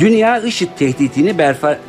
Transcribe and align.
Dünya 0.00 0.38
IŞİD 0.38 0.68
tehditini 0.78 1.38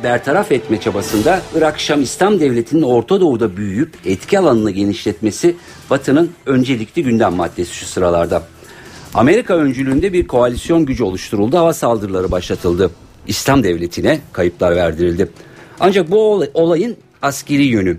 bertaraf 0.02 0.52
etme 0.52 0.80
çabasında 0.80 1.42
Irak 1.56 1.80
Şam 1.80 2.02
İslam 2.02 2.40
Devleti'nin 2.40 2.82
Orta 2.82 3.20
Doğu'da 3.20 3.56
büyüyüp 3.56 3.94
etki 4.04 4.38
alanını 4.38 4.70
genişletmesi 4.70 5.56
Batı'nın 5.90 6.30
öncelikli 6.46 7.02
gündem 7.02 7.34
maddesi 7.34 7.74
şu 7.74 7.86
sıralarda. 7.86 8.42
Amerika 9.14 9.54
öncülüğünde 9.54 10.12
bir 10.12 10.26
koalisyon 10.26 10.86
gücü 10.86 11.04
oluşturuldu, 11.04 11.58
hava 11.58 11.72
saldırıları 11.72 12.30
başlatıldı. 12.30 12.90
İslam 13.26 13.64
Devleti'ne 13.64 14.20
kayıplar 14.32 14.76
verdirildi. 14.76 15.30
Ancak 15.80 16.10
bu 16.10 16.46
olayın 16.54 16.96
askeri 17.22 17.64
yönü. 17.64 17.98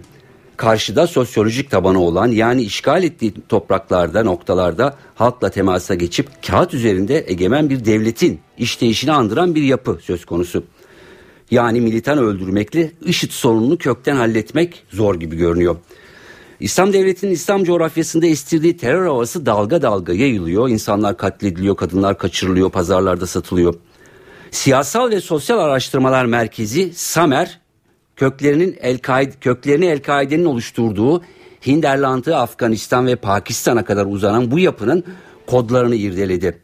Karşıda 0.58 1.08
sosyolojik 1.08 1.72
tabanı 1.72 2.02
olan 2.02 2.28
yani 2.28 2.62
işgal 2.62 3.04
ettiği 3.04 3.34
topraklarda 3.50 4.24
noktalarda 4.24 4.98
halkla 5.16 5.50
temasa 5.50 5.96
geçip 5.96 6.44
kağıt 6.48 6.74
üzerinde 6.74 7.26
egemen 7.28 7.70
bir 7.70 7.86
devletin 7.86 8.40
işleyişini 8.58 9.12
andıran 9.12 9.56
bir 9.56 9.64
yapı 9.64 10.00
söz 10.02 10.26
konusu. 10.26 10.64
Yani 11.52 11.82
militan 11.82 12.18
öldürmekle 12.18 12.92
IŞİD 13.06 13.32
sorununu 13.32 13.78
kökten 13.78 14.16
halletmek 14.16 14.84
zor 14.90 15.16
gibi 15.16 15.36
görünüyor. 15.36 15.76
İslam 16.60 16.94
devletinin 16.94 17.32
İslam 17.32 17.64
coğrafyasında 17.64 18.26
estirdiği 18.26 18.78
terör 18.78 19.06
havası 19.06 19.46
dalga 19.46 19.82
dalga 19.82 20.14
yayılıyor. 20.14 20.70
İnsanlar 20.70 21.18
katlediliyor, 21.18 21.76
kadınlar 21.76 22.18
kaçırılıyor, 22.18 22.72
pazarlarda 22.72 23.28
satılıyor. 23.28 23.76
Siyasal 24.52 25.12
ve 25.12 25.22
Sosyal 25.22 25.60
Araştırmalar 25.60 26.26
Merkezi 26.26 26.94
SAMER 26.94 27.60
köklerinin 28.16 28.78
El-Kaide 28.82 29.32
köklerini 29.42 29.86
El-Kaide'nin 29.86 30.46
oluşturduğu 30.46 31.22
Hinderland'ı 31.68 32.38
Afganistan 32.38 33.08
ve 33.08 33.16
Pakistan'a 33.16 33.86
kadar 33.86 34.06
uzanan 34.06 34.52
bu 34.52 34.60
yapının 34.60 35.04
kodlarını 35.48 35.96
irdeledi. 35.96 36.62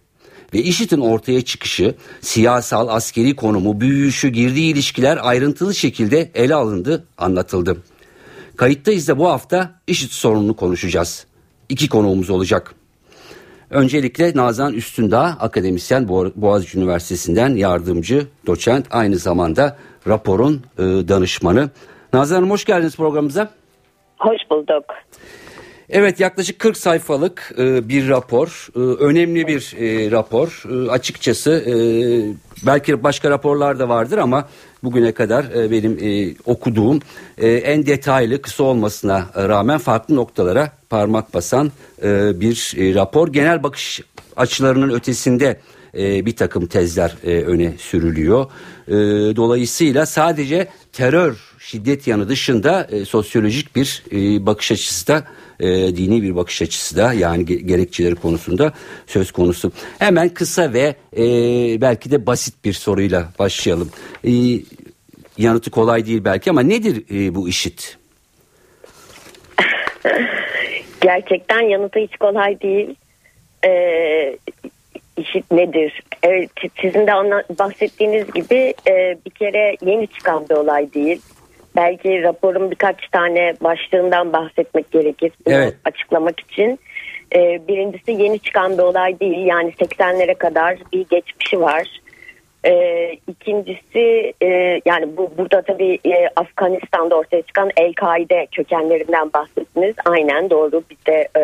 Ve 0.54 0.60
IŞİD'in 0.60 1.00
ortaya 1.00 1.42
çıkışı, 1.42 1.96
siyasal, 2.22 2.88
askeri 2.88 3.36
konumu, 3.36 3.82
büyüyüşü, 3.82 4.30
girdiği 4.30 4.74
ilişkiler 4.74 5.20
ayrıntılı 5.22 5.76
şekilde 5.76 6.32
ele 6.36 6.56
alındı, 6.56 7.06
anlatıldı. 7.18 7.78
Kayıttayız 8.56 9.08
da 9.08 9.18
bu 9.18 9.30
hafta 9.30 9.80
IŞİD 9.88 10.10
sorununu 10.10 10.56
konuşacağız. 10.56 11.26
İki 11.70 11.90
konuğumuz 11.90 12.30
olacak. 12.30 12.76
Öncelikle 13.70 14.32
Nazan 14.36 14.74
Üstündağ, 14.74 15.38
akademisyen 15.40 16.08
Boğaziçi 16.36 16.78
Üniversitesi'nden 16.78 17.56
yardımcı 17.56 18.28
doçent, 18.48 18.86
aynı 18.92 19.18
zamanda 19.18 19.78
raporun 20.08 20.62
e, 20.78 20.82
danışmanı. 20.84 21.70
Nazan 22.14 22.36
Hanım 22.36 22.52
hoş 22.52 22.66
geldiniz 22.66 22.96
programımıza. 22.96 23.52
Hoş 24.18 24.40
bulduk. 24.50 24.86
Evet 25.90 26.20
yaklaşık 26.20 26.60
40 26.60 26.78
sayfalık 26.78 27.54
e, 27.58 27.90
bir 27.90 28.10
rapor, 28.10 28.68
e, 28.76 28.80
önemli 28.80 29.48
bir 29.48 29.76
e, 29.80 30.12
rapor. 30.12 30.64
E, 30.72 30.92
açıkçası 30.92 31.52
e, 31.52 31.74
belki 32.66 33.04
başka 33.04 33.30
raporlar 33.30 33.80
da 33.80 33.90
vardır 33.90 34.18
ama 34.18 34.48
bugüne 34.84 35.12
kadar 35.12 35.44
e, 35.44 35.72
benim 35.72 35.98
e, 36.02 36.36
okuduğum 36.46 37.00
e, 37.38 37.50
en 37.50 37.86
detaylı 37.86 38.42
kısa 38.42 38.64
olmasına 38.64 39.26
rağmen 39.36 39.78
farklı 39.78 40.16
noktalara 40.16 40.72
parmak 40.90 41.34
basan 41.34 41.72
e, 42.04 42.40
bir 42.42 42.74
e, 42.78 42.96
rapor. 42.96 43.28
Genel 43.28 43.64
bakış 43.64 44.02
açılarının 44.36 44.90
ötesinde 44.90 45.60
e, 45.98 46.26
bir 46.26 46.36
takım 46.36 46.66
tezler 46.66 47.16
e, 47.24 47.42
öne 47.42 47.74
sürülüyor. 47.78 48.46
E, 48.88 48.92
dolayısıyla 49.36 50.06
sadece 50.06 50.68
terör 50.94 51.38
şiddet 51.60 52.08
yanı 52.08 52.30
dışında 52.30 52.88
e, 52.92 53.06
sosyolojik 53.06 53.76
bir 53.76 54.04
e, 54.12 54.46
bakış 54.46 54.72
açısı 54.72 55.08
da 55.08 55.24
e, 55.60 55.68
dini 55.70 56.22
bir 56.22 56.36
bakış 56.36 56.62
açısı 56.62 56.98
da 56.98 57.14
yani 57.14 57.46
gerekçeleri 57.46 58.16
konusunda 58.16 58.74
söz 59.08 59.32
konusu. 59.32 59.72
Hemen 60.00 60.30
kısa 60.30 60.74
ve 60.74 60.96
e, 61.18 61.22
belki 61.82 62.12
de 62.12 62.26
basit 62.26 62.66
bir 62.66 62.74
soruyla 62.74 63.30
başlayalım. 63.40 63.90
E, 64.24 64.32
yanıtı 65.38 65.72
kolay 65.72 66.06
değil 66.06 66.26
belki 66.26 66.50
ama 66.50 66.62
nedir 66.62 67.04
e, 67.12 67.36
bu 67.36 67.50
işit? 67.50 67.98
Gerçekten 71.02 71.62
yanıtı 71.62 72.00
hiç 72.00 72.18
kolay 72.18 72.62
değil. 72.62 72.96
Ee, 73.66 74.38
işit 75.22 75.52
nedir? 75.52 76.04
Evet, 76.24 76.50
sizin 76.82 77.08
de 77.08 77.12
bahsettiğiniz 77.60 78.34
gibi 78.34 78.74
e, 78.88 79.18
bir 79.26 79.32
kere 79.32 79.76
yeni 79.86 80.08
çıkan 80.08 80.50
bir 80.50 80.56
olay 80.56 80.94
değil. 80.94 81.22
Belki 81.76 82.24
raporun 82.24 82.72
birkaç 82.72 83.08
tane 83.08 83.54
başlığından 83.62 84.34
bahsetmek 84.34 84.92
gerekir 84.92 85.32
bunu 85.46 85.54
evet. 85.54 85.76
açıklamak 85.86 86.40
için. 86.40 86.80
E, 87.36 87.68
birincisi 87.68 88.12
yeni 88.12 88.40
çıkan 88.40 88.78
bir 88.78 88.84
olay 88.84 89.20
değil. 89.20 89.46
Yani 89.46 89.72
80'lere 89.72 90.36
kadar 90.36 90.78
bir 90.94 91.06
geçmişi 91.10 91.62
var. 91.62 92.02
E, 92.66 93.12
ikincisi 93.28 94.34
e, 94.42 94.82
yani 94.86 95.18
bu 95.18 95.32
burada 95.38 95.62
tabii 95.62 96.00
e, 96.06 96.30
Afganistan'da 96.36 97.16
ortaya 97.16 97.42
çıkan 97.42 97.70
El-Kaide 97.78 98.48
kökenlerinden 98.52 99.34
bahsettiniz. 99.34 99.96
Aynen 100.06 100.50
doğru 100.50 100.84
biz 100.90 101.06
de 101.06 101.28
e, 101.38 101.44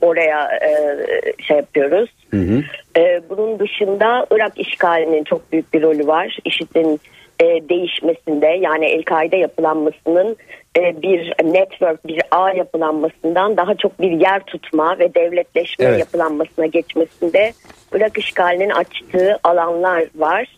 oraya 0.00 0.58
e, 0.58 0.96
şey 1.42 1.56
yapıyoruz. 1.56 2.10
Hı 2.30 2.36
hı. 2.36 2.62
E, 2.98 3.20
bunun 3.30 3.58
dışında 3.58 4.26
Irak 4.30 4.52
işgalinin 4.60 5.24
çok 5.24 5.52
büyük 5.52 5.74
bir 5.74 5.82
rolü 5.82 6.06
var. 6.06 6.38
IŞİD'in 6.44 7.00
e, 7.40 7.68
değişmesinde 7.68 8.46
yani 8.46 8.86
El-Kaide 8.86 9.36
yapılanmasının 9.36 10.36
e, 10.78 11.02
bir 11.02 11.32
network, 11.44 12.06
bir 12.06 12.22
ağ 12.30 12.50
yapılanmasından 12.52 13.56
daha 13.56 13.74
çok 13.74 14.00
bir 14.00 14.10
yer 14.10 14.40
tutma 14.40 14.98
ve 14.98 15.14
devletleşme 15.14 15.84
evet. 15.84 15.98
yapılanmasına 15.98 16.66
geçmesinde 16.66 17.52
Irak 17.94 18.18
işgalinin 18.18 18.70
açtığı 18.70 19.38
alanlar 19.44 20.04
var. 20.14 20.56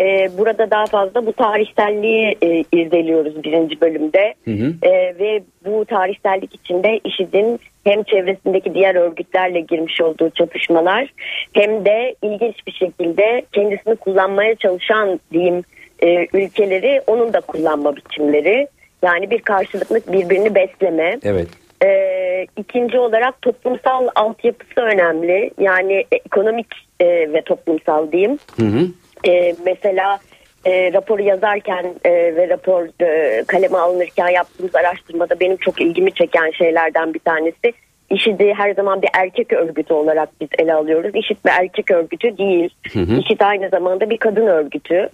E, 0.00 0.38
burada 0.38 0.70
daha 0.70 0.86
fazla 0.86 1.26
bu 1.26 1.32
tarihselliği 1.32 2.36
e, 2.42 2.64
irdeliyoruz 2.72 3.44
birinci 3.44 3.80
bölümde 3.80 4.34
hı 4.44 4.50
hı. 4.50 4.74
E, 4.82 4.90
ve 5.18 5.42
bu 5.66 5.84
tarihsellik 5.84 6.54
içinde 6.54 7.00
IŞİD'in 7.04 7.60
hem 7.84 8.02
çevresindeki 8.02 8.74
diğer 8.74 8.94
örgütlerle 8.94 9.60
girmiş 9.60 10.00
olduğu 10.00 10.30
çatışmalar 10.30 11.12
hem 11.52 11.84
de 11.84 12.14
ilginç 12.22 12.66
bir 12.66 12.72
şekilde 12.72 13.42
kendisini 13.52 13.96
kullanmaya 13.96 14.54
çalışan 14.54 15.20
diyeyim 15.32 15.62
e, 16.02 16.26
ülkeleri 16.32 17.02
onun 17.06 17.32
da 17.32 17.40
kullanma 17.40 17.96
biçimleri 17.96 18.68
yani 19.02 19.30
bir 19.30 19.38
karşılıklı 19.38 20.00
birbirini 20.12 20.54
besleme. 20.54 21.18
Evet. 21.24 21.48
E, 21.84 22.46
ikinci 22.56 22.98
olarak 22.98 23.42
toplumsal 23.42 24.08
altyapısı 24.14 24.80
önemli. 24.80 25.50
Yani 25.58 26.04
ekonomik 26.12 26.66
e, 27.00 27.06
ve 27.06 27.42
toplumsal 27.42 28.12
diyeyim. 28.12 28.38
Hı 28.56 28.66
hı. 28.66 28.86
E, 29.30 29.54
mesela 29.66 30.18
e, 30.64 30.92
raporu 30.92 31.22
yazarken 31.22 31.86
e, 32.04 32.10
ve 32.12 32.48
rapor 32.48 33.02
e, 33.02 33.44
kaleme 33.44 33.78
alınırken 33.78 34.28
yaptığımız 34.28 34.74
araştırmada 34.74 35.40
benim 35.40 35.56
çok 35.56 35.80
ilgimi 35.80 36.12
çeken 36.12 36.50
şeylerden 36.50 37.14
bir 37.14 37.18
tanesi 37.18 37.72
IŞİD'i 38.10 38.54
her 38.54 38.74
zaman 38.74 39.02
bir 39.02 39.08
erkek 39.14 39.52
örgütü 39.52 39.94
olarak 39.94 40.28
biz 40.40 40.48
ele 40.58 40.74
alıyoruz. 40.74 41.10
IŞİD 41.14 41.36
bir 41.44 41.50
erkek 41.50 41.90
örgütü 41.90 42.38
değil. 42.38 42.70
Hı 42.92 42.98
hı. 42.98 43.20
IŞİD 43.20 43.40
aynı 43.40 43.68
zamanda 43.68 44.10
bir 44.10 44.16
kadın 44.16 44.46
örgütü. 44.46 45.08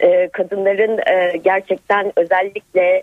E, 0.00 0.28
kadınların 0.28 0.98
e, 0.98 1.36
gerçekten 1.36 2.12
özellikle 2.16 3.02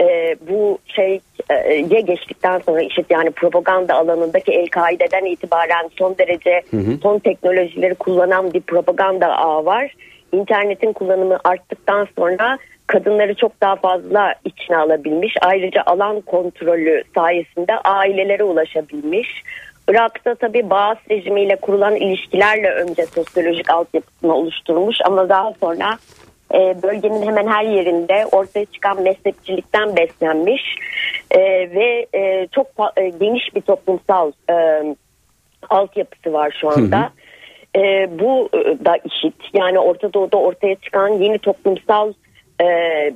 e, 0.00 0.36
bu 0.48 0.78
şey 0.86 1.20
e, 1.50 1.74
ye 1.74 2.00
geçtikten 2.00 2.58
sonra 2.58 2.82
IŞİD 2.82 3.04
yani 3.10 3.30
propaganda 3.30 3.94
alanındaki 3.94 4.52
El-Kaide'den 4.52 5.24
itibaren 5.24 5.90
son 5.98 6.18
derece 6.18 6.62
hı 6.70 6.76
hı. 6.76 6.98
son 7.02 7.18
teknolojileri 7.18 7.94
kullanan 7.94 8.52
bir 8.52 8.60
propaganda 8.60 9.26
ağı 9.26 9.64
var. 9.64 9.94
İnternetin 10.32 10.92
kullanımı 10.92 11.38
arttıktan 11.44 12.08
sonra 12.18 12.58
kadınları 12.86 13.34
çok 13.34 13.60
daha 13.60 13.76
fazla 13.76 14.34
içine 14.44 14.76
alabilmiş. 14.76 15.34
Ayrıca 15.40 15.82
alan 15.86 16.20
kontrolü 16.20 17.02
sayesinde 17.14 17.78
ailelere 17.78 18.44
ulaşabilmiş. 18.44 19.28
Irak'ta 19.88 20.34
tabi 20.34 20.70
Bağız 20.70 20.98
rejimiyle 21.10 21.56
kurulan 21.56 21.96
ilişkilerle 21.96 22.70
önce 22.70 23.06
sosyolojik 23.06 23.70
altyapısını 23.70 24.34
oluşturmuş 24.34 24.96
ama 25.04 25.28
daha 25.28 25.52
sonra 25.60 25.98
e, 26.54 26.82
bölgenin 26.82 27.26
hemen 27.26 27.46
her 27.46 27.64
yerinde 27.64 28.26
ortaya 28.32 28.64
çıkan 28.64 29.02
mezhepçilikten 29.02 29.96
beslenmiş 29.96 30.62
e, 31.30 31.40
ve 31.70 32.06
e, 32.14 32.46
çok 32.46 32.66
e, 32.96 33.08
geniş 33.08 33.54
bir 33.54 33.60
toplumsal 33.60 34.32
e, 34.50 34.54
altyapısı 35.70 36.32
var 36.32 36.56
şu 36.60 36.68
anda. 36.68 37.00
Hı 37.00 37.02
hı. 37.02 37.84
E, 37.84 38.08
bu 38.18 38.48
e, 38.52 38.84
da 38.84 38.96
işit 38.96 39.34
yani 39.54 39.78
Orta 39.78 40.12
Doğu'da 40.12 40.36
ortaya 40.36 40.74
çıkan 40.74 41.08
yeni 41.08 41.38
toplumsal 41.38 42.12
e, 42.60 42.66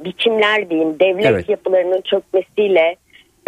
biçimler 0.04 0.70
diyeyim 0.70 0.98
devlet 1.00 1.26
Evet. 1.26 1.48
yapılarının 1.48 2.00
çökmesiyle 2.00 2.96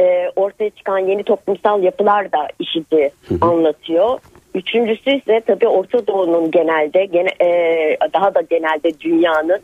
e, 0.01 0.31
ortaya 0.37 0.71
çıkan 0.71 0.99
yeni 0.99 1.23
toplumsal 1.23 1.83
yapılar 1.83 2.33
da 2.33 2.49
işiti 2.59 3.11
anlatıyor. 3.41 4.19
Üçüncüsü 4.55 5.11
ise 5.11 5.41
tabii 5.47 5.69
Orta 5.69 6.07
Doğu'nun 6.07 6.51
genelde 6.51 7.05
gene, 7.05 7.29
e, 7.43 7.97
daha 8.13 8.35
da 8.35 8.41
genelde 8.41 9.01
dünyanın 9.01 9.61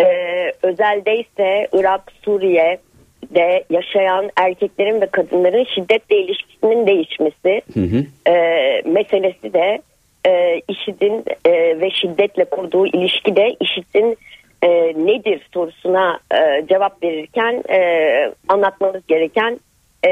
e, 0.00 0.06
özelde 0.62 1.14
ise 1.14 1.68
Irak, 1.72 2.12
Suriye 2.24 2.78
de 3.34 3.64
yaşayan 3.70 4.30
erkeklerin 4.36 5.00
ve 5.00 5.06
kadınların 5.06 5.64
şiddetle 5.74 6.16
ilişkisinin 6.16 6.86
değişmesi 6.86 7.62
Hı 7.74 7.80
hı. 7.80 8.30
e, 8.30 8.34
meselesi 8.86 9.52
de 9.52 9.82
e, 10.26 10.60
IŞİD'in 10.68 11.24
e, 11.44 11.80
ve 11.80 11.90
şiddetle 11.90 12.44
kurduğu 12.44 12.86
ilişkide 12.86 13.56
IŞİD'in 13.60 14.16
e, 14.62 14.68
nedir 15.06 15.48
sorusuna 15.54 16.18
e, 16.34 16.66
cevap 16.68 17.02
verirken 17.02 17.64
e, 17.70 17.80
anlatmamız 18.48 19.02
gereken 19.08 19.60
e, 20.06 20.10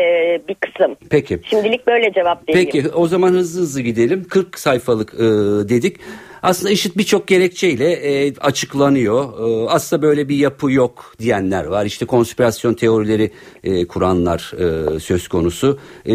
bir 0.49 0.55
kısım. 0.55 0.97
Peki. 1.11 1.41
Şimdilik 1.45 1.87
böyle 1.87 2.13
cevap 2.13 2.49
vereyim. 2.49 2.71
Peki 2.73 2.91
o 2.91 3.07
zaman 3.07 3.29
hızlı 3.29 3.61
hızlı 3.63 3.81
gidelim. 3.81 4.27
40 4.31 4.59
sayfalık 4.59 5.15
e, 5.15 5.19
dedik. 5.69 5.97
Aslında 6.43 6.71
IŞİD 6.71 6.97
birçok 6.97 7.27
gerekçeyle 7.27 7.93
e, 7.93 8.35
açıklanıyor. 8.35 9.25
E, 9.25 9.69
aslında 9.71 10.03
böyle 10.03 10.29
bir 10.29 10.37
yapı 10.37 10.73
yok 10.73 11.15
diyenler 11.19 11.65
var. 11.65 11.87
İşte 11.87 12.07
konspirasyon 12.07 12.75
teorileri 12.75 13.31
e, 13.65 13.87
kuranlar 13.87 14.53
e, 14.59 15.01
söz 15.01 15.29
konusu. 15.29 15.79
E, 16.07 16.13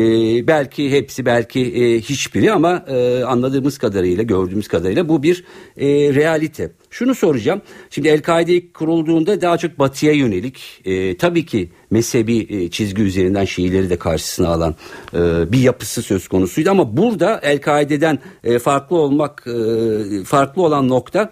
belki 0.47 0.91
hepsi 0.91 1.25
belki 1.25 1.61
e, 1.61 2.01
hiçbiri 2.01 2.51
ama 2.51 2.85
e, 2.87 3.23
anladığımız 3.23 3.77
kadarıyla 3.77 4.23
gördüğümüz 4.23 4.67
kadarıyla 4.67 5.09
bu 5.09 5.23
bir 5.23 5.43
e, 5.77 5.87
realite. 5.87 6.71
Şunu 6.89 7.15
soracağım. 7.15 7.61
Şimdi 7.89 8.07
El-Kaide 8.07 8.71
kurulduğunda 8.71 9.41
daha 9.41 9.57
çok 9.57 9.79
batıya 9.79 10.13
yönelik 10.13 10.81
e, 10.85 11.17
tabii 11.17 11.45
ki 11.45 11.69
mezhebi 11.91 12.47
e, 12.49 12.69
çizgi 12.69 13.01
üzerinden 13.01 13.45
Şiileri 13.45 13.89
de 13.89 13.97
karşısına 13.97 14.47
alan 14.47 14.75
e, 15.13 15.51
bir 15.51 15.59
yapısı 15.59 16.01
söz 16.01 16.27
konusuydu. 16.27 16.69
Ama 16.69 16.97
burada 16.97 17.39
El-Kaide'den 17.43 18.19
e, 18.43 18.59
farklı 18.59 18.97
olmak 18.97 19.47
e, 19.47 19.51
farklı 20.23 20.61
olan 20.63 20.89
nokta 20.89 21.31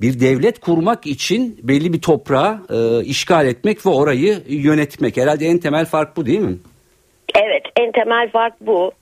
bir 0.00 0.20
devlet 0.20 0.60
kurmak 0.60 1.06
için 1.06 1.60
belli 1.62 1.92
bir 1.92 2.00
toprağı 2.00 2.58
e, 2.70 3.04
işgal 3.04 3.46
etmek 3.46 3.86
ve 3.86 3.90
orayı 3.90 4.42
yönetmek. 4.48 5.16
Herhalde 5.16 5.46
en 5.46 5.58
temel 5.58 5.84
fark 5.86 6.16
bu 6.16 6.26
değil 6.26 6.40
mi? 6.40 6.56
Evet 7.34 7.62
en 7.76 7.92
temel 7.92 8.30
fark 8.30 8.54
bu. 8.60 8.92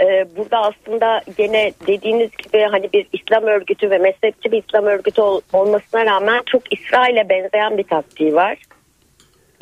Ee, 0.00 0.26
burada 0.36 0.58
aslında 0.58 1.20
gene 1.38 1.72
dediğiniz 1.86 2.30
gibi 2.30 2.62
hani 2.70 2.92
bir 2.92 3.06
İslam 3.12 3.44
örgütü 3.44 3.90
ve 3.90 3.98
mezhepçi 3.98 4.52
bir 4.52 4.62
İslam 4.68 4.84
örgütü 4.84 5.20
ol- 5.20 5.40
olmasına 5.52 6.06
rağmen 6.06 6.42
çok 6.46 6.72
İsrail'e 6.72 7.28
benzeyen 7.28 7.78
bir 7.78 7.82
taktiği 7.82 8.34
var. 8.34 8.58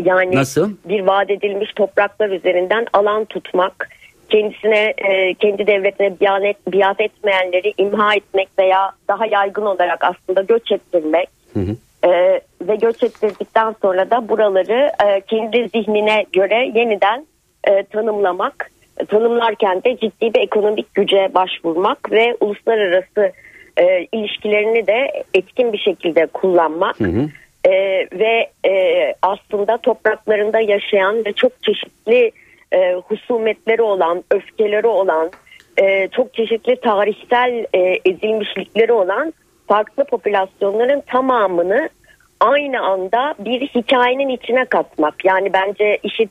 Yani 0.04 0.36
Nasıl? 0.36 0.70
bir 0.84 1.00
vaat 1.00 1.30
edilmiş 1.30 1.70
topraklar 1.76 2.30
üzerinden 2.30 2.86
alan 2.92 3.24
tutmak, 3.24 3.88
kendisine 4.28 4.94
e, 4.98 5.34
kendi 5.34 5.66
devletine 5.66 6.20
biat, 6.20 6.44
et, 6.44 6.56
biat 6.72 7.00
etmeyenleri 7.00 7.72
imha 7.78 8.14
etmek 8.14 8.48
veya 8.58 8.90
daha 9.08 9.26
yaygın 9.26 9.66
olarak 9.66 10.04
aslında 10.04 10.42
göç 10.42 10.72
ettirmek. 10.72 11.28
Hı 11.54 11.60
hı. 11.60 11.76
Ee, 12.06 12.40
ve 12.62 12.76
göç 12.76 13.02
ettirdikten 13.02 13.74
sonra 13.82 14.10
da 14.10 14.28
buraları 14.28 14.92
e, 15.06 15.20
kendi 15.20 15.68
zihnine 15.68 16.24
göre 16.32 16.70
yeniden 16.74 17.26
e, 17.68 17.82
tanımlamak, 17.82 18.70
tanımlarken 19.08 19.82
de 19.84 19.96
ciddi 19.96 20.34
bir 20.34 20.40
ekonomik 20.40 20.94
güce 20.94 21.28
başvurmak 21.34 22.12
ve 22.12 22.36
uluslararası 22.40 23.32
e, 23.76 24.06
ilişkilerini 24.12 24.86
de 24.86 25.22
etkin 25.34 25.72
bir 25.72 25.78
şekilde 25.78 26.26
kullanmak 26.26 27.00
Hı 27.00 27.04
hı. 27.04 27.28
E, 27.64 27.72
ve 28.12 28.50
e, 28.68 29.14
aslında 29.22 29.76
topraklarında 29.76 30.60
yaşayan 30.60 31.24
ve 31.24 31.32
çok 31.32 31.62
çeşitli 31.62 32.30
e, 32.74 32.94
husumetleri 32.94 33.82
olan, 33.82 34.24
öfkeleri 34.30 34.86
olan, 34.86 35.30
e, 35.82 36.08
çok 36.08 36.34
çeşitli 36.34 36.80
tarihsel 36.80 37.66
e, 37.74 37.78
ezilmişlikleri 38.04 38.92
olan 38.92 39.32
farklı 39.68 40.04
popülasyonların 40.04 41.00
tamamını 41.00 41.88
aynı 42.40 42.80
anda 42.80 43.34
bir 43.38 43.60
hikayenin 43.60 44.28
içine 44.28 44.64
katmak. 44.64 45.24
Yani 45.24 45.52
bence 45.52 45.98
işi 46.02 46.28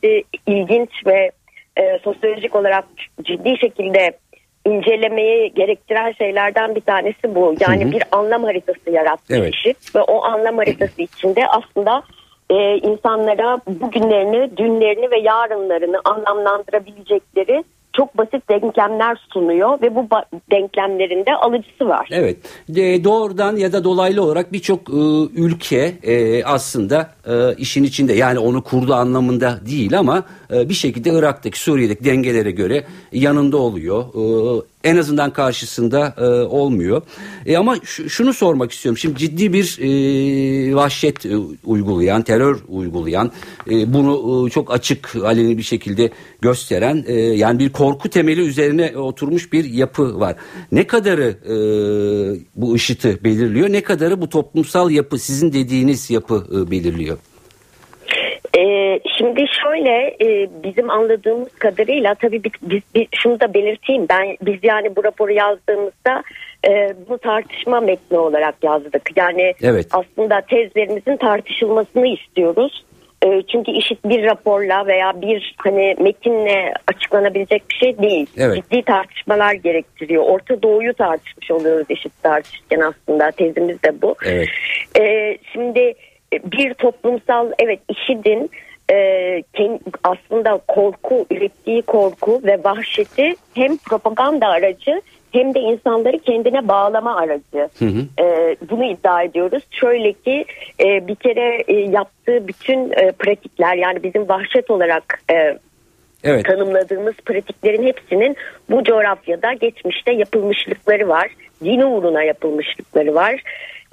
ilginç 0.47 0.89
ve 1.05 1.31
e, 1.77 1.99
sosyolojik 2.03 2.55
olarak 2.55 2.85
ciddi 3.23 3.57
şekilde 3.57 4.17
incelemeyi 4.65 5.53
gerektiren 5.53 6.11
şeylerden 6.11 6.75
bir 6.75 6.81
tanesi 6.81 7.35
bu. 7.35 7.55
Yani 7.59 7.83
Hı 7.83 7.87
hı. 7.87 7.91
bir 7.91 8.03
anlam 8.11 8.43
haritası 8.43 8.89
yaratmış 8.89 9.39
Evet. 9.39 9.53
işi 9.53 9.75
ve 9.95 10.01
o 10.01 10.23
anlam 10.23 10.57
haritası 10.57 11.01
içinde 11.01 11.47
aslında 11.47 12.03
e, 12.49 12.77
insanlara 12.77 13.59
bugünlerini, 13.67 14.57
dünlerini 14.57 15.11
ve 15.11 15.19
yarınlarını 15.19 16.01
anlamlandırabilecekleri 16.05 17.63
çok 17.93 18.17
basit 18.17 18.49
denklemler 18.49 19.17
sunuyor 19.33 19.81
ve 19.81 19.95
bu 19.95 20.07
denklemlerin 20.51 21.25
de 21.25 21.35
alıcısı 21.35 21.87
var. 21.87 22.09
Evet. 22.11 22.37
De, 22.69 23.03
doğrudan 23.03 23.55
ya 23.55 23.73
da 23.73 23.83
dolaylı 23.83 24.23
olarak 24.23 24.53
birçok 24.53 24.89
e, 24.89 24.93
ülke 25.35 25.93
e, 26.03 26.43
aslında 26.43 27.09
e, 27.27 27.55
işin 27.57 27.83
içinde 27.83 28.13
yani 28.13 28.39
onu 28.39 28.63
kurdu 28.63 28.93
anlamında 28.93 29.59
değil 29.65 29.99
ama 29.99 30.23
e, 30.53 30.69
bir 30.69 30.73
şekilde 30.73 31.09
Irak'taki 31.09 31.59
Suriye'deki 31.59 32.05
dengelere 32.05 32.51
göre 32.51 32.83
yanında 33.11 33.57
oluyor. 33.57 34.03
E, 34.03 34.23
en 34.83 34.97
azından 34.97 35.33
karşısında 35.33 36.15
e, 36.17 36.23
olmuyor. 36.47 37.01
E, 37.45 37.57
ama 37.57 37.75
şu- 37.83 38.09
şunu 38.09 38.33
sormak 38.33 38.71
istiyorum. 38.71 38.97
Şimdi 38.97 39.19
ciddi 39.19 39.53
bir 39.53 39.77
e, 39.81 40.75
vahşet 40.75 41.25
e, 41.25 41.37
uygulayan, 41.65 42.21
terör 42.21 42.59
uygulayan, 42.67 43.31
e, 43.71 43.93
bunu 43.93 44.47
e, 44.47 44.49
çok 44.49 44.73
açık, 44.73 45.15
aleni 45.15 45.57
bir 45.57 45.63
şekilde 45.63 46.09
gösteren, 46.41 47.03
e, 47.07 47.13
yani 47.13 47.59
bir 47.59 47.69
korku 47.69 48.09
temeli 48.09 48.41
üzerine 48.41 48.97
oturmuş 48.97 49.53
bir 49.53 49.65
yapı 49.65 50.19
var. 50.19 50.35
Ne 50.71 50.87
kadarı 50.87 51.37
e, 51.45 51.55
bu 52.55 52.75
IŞİD'i 52.75 53.23
belirliyor, 53.23 53.71
ne 53.71 53.83
kadarı 53.83 54.21
bu 54.21 54.29
toplumsal 54.29 54.91
yapı, 54.91 55.19
sizin 55.19 55.53
dediğiniz 55.53 56.09
yapı 56.09 56.47
e, 56.55 56.71
belirliyor? 56.71 57.17
Ee, 58.57 58.99
şimdi 59.17 59.45
şöyle 59.63 60.15
e, 60.21 60.49
bizim 60.63 60.89
anladığımız 60.89 61.55
kadarıyla 61.55 62.15
tabii 62.15 62.43
biz, 62.43 62.51
biz, 62.61 62.81
biz- 62.95 63.07
şunu 63.15 63.39
da 63.39 63.53
belirteyim 63.53 64.05
ben 64.09 64.37
biz 64.41 64.59
yani 64.63 64.95
bu 64.95 65.03
raporu 65.03 65.31
yazdığımızda 65.31 66.23
e, 66.67 66.93
bu 67.09 67.17
tartışma 67.17 67.79
metni 67.79 68.17
olarak 68.17 68.55
yazdık. 68.63 69.09
Yani 69.17 69.53
Evet. 69.63 69.87
aslında 69.91 70.41
tezlerimizin 70.41 71.17
tartışılmasını 71.17 72.07
istiyoruz. 72.07 72.85
E, 73.25 73.41
çünkü 73.51 73.71
işit 73.71 74.05
bir 74.05 74.23
raporla 74.23 74.87
veya 74.87 75.21
bir 75.21 75.55
hani 75.57 75.95
metinle 75.99 76.73
açıklanabilecek 76.87 77.63
bir 77.69 77.75
şey 77.75 77.97
değil. 77.97 78.27
Evet. 78.37 78.55
Ciddi 78.55 78.81
tartışmalar 78.83 79.53
gerektiriyor. 79.53 80.23
Orta 80.23 80.61
Doğu'yu 80.63 80.93
tartışmış 80.93 81.51
oluyoruz 81.51 81.85
işit 81.89 82.23
tartışırken 82.23 82.79
aslında 82.79 83.31
tezimiz 83.31 83.83
de 83.83 84.01
bu. 84.01 84.15
Evet. 84.25 84.47
Ee, 84.99 85.37
şimdi 85.53 85.79
e, 85.79 85.95
bir 86.51 86.73
toplumsal 86.73 87.51
evet 87.59 87.79
IŞİD'in 87.89 88.49
e, 88.91 89.43
aslında 90.03 90.59
korku 90.67 91.25
ürettiği 91.31 91.81
korku 91.81 92.41
ve 92.43 92.63
vahşeti 92.63 93.35
hem 93.53 93.77
propaganda 93.77 94.47
aracı 94.47 95.01
hem 95.33 95.53
de 95.55 95.59
insanları 95.59 96.19
kendine 96.19 96.67
bağlama 96.67 97.15
aracı. 97.15 97.69
Hı 97.79 97.85
hı. 97.85 98.23
Ee, 98.23 98.55
bunu 98.69 98.85
iddia 98.85 99.23
ediyoruz. 99.23 99.63
Şöyle 99.71 100.13
ki 100.13 100.45
e, 100.79 101.07
bir 101.07 101.15
kere 101.15 101.63
e, 101.67 101.73
yaptığı 101.73 102.47
bütün 102.47 102.91
e, 102.91 103.11
pratikler 103.11 103.75
yani 103.75 104.03
bizim 104.03 104.29
vahşet 104.29 104.69
olarak 104.69 105.21
e, 105.31 105.57
Evet. 106.23 106.45
tanımladığımız 106.45 107.13
pratiklerin 107.25 107.83
hepsinin 107.83 108.35
bu 108.69 108.83
coğrafyada 108.83 109.53
geçmişte 109.53 110.11
yapılmışlıkları 110.13 111.07
var. 111.07 111.27
Din 111.63 111.81
uğruna 111.81 112.23
yapılmışlıkları 112.23 113.15
var. 113.15 113.41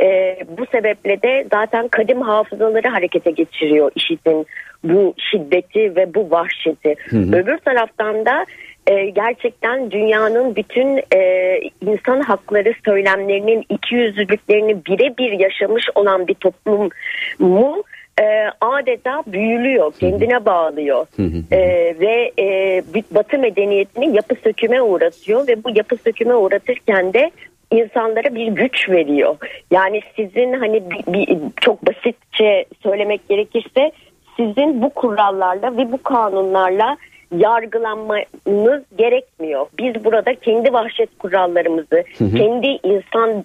Ee, 0.00 0.38
bu 0.58 0.66
sebeple 0.66 1.22
de 1.22 1.46
zaten 1.52 1.88
kadim 1.88 2.20
hafızaları 2.20 2.88
harekete 2.88 3.30
geçiriyor 3.30 3.90
IŞİD'in 3.94 4.46
bu 4.84 5.14
şiddeti 5.30 5.96
ve 5.96 6.14
bu 6.14 6.30
vahşeti. 6.30 6.94
Öbür 7.12 7.58
taraftan 7.58 8.26
da 8.26 8.46
e, 8.86 9.10
gerçekten 9.10 9.90
dünyanın 9.90 10.56
bütün 10.56 11.02
e, 11.14 11.60
insan 11.80 12.20
hakları 12.20 12.74
söylemlerinin 12.84 13.64
ikiyüzlülüklerini 13.68 14.86
birebir 14.86 15.32
yaşamış 15.32 15.84
olan 15.94 16.28
bir 16.28 16.34
toplumu 16.34 17.82
e, 18.20 18.24
adeta 18.60 19.22
büyülüyor, 19.26 19.92
kendine 20.00 20.44
bağlıyor. 20.44 21.06
E, 21.52 21.60
ve 22.00 22.32
e, 22.38 22.82
Batı 23.14 23.38
medeniyetini 23.38 24.16
yapı 24.16 24.34
söküme 24.44 24.82
uğratıyor 24.82 25.48
ve 25.48 25.64
bu 25.64 25.70
yapı 25.74 25.96
söküme 25.96 26.34
uğratırken 26.34 27.12
de 27.12 27.30
insanlara 27.70 28.34
bir 28.34 28.46
güç 28.46 28.88
veriyor. 28.88 29.36
Yani 29.70 30.00
sizin 30.16 30.52
hani 30.52 30.90
bir, 30.90 31.12
bir- 31.12 31.38
çok 31.60 31.86
basitçe 31.86 32.64
söylemek 32.82 33.28
gerekirse 33.28 33.92
sizin 34.36 34.82
bu 34.82 34.90
kurallarla 34.90 35.76
ve 35.76 35.92
bu 35.92 36.02
kanunlarla 36.02 36.96
yargılanmanız 37.36 38.82
gerekmiyor. 38.98 39.66
Biz 39.78 40.04
burada 40.04 40.34
kendi 40.34 40.72
vahşet 40.72 41.18
kurallarımızı, 41.18 42.04
kendi 42.18 42.66
insan 42.66 43.44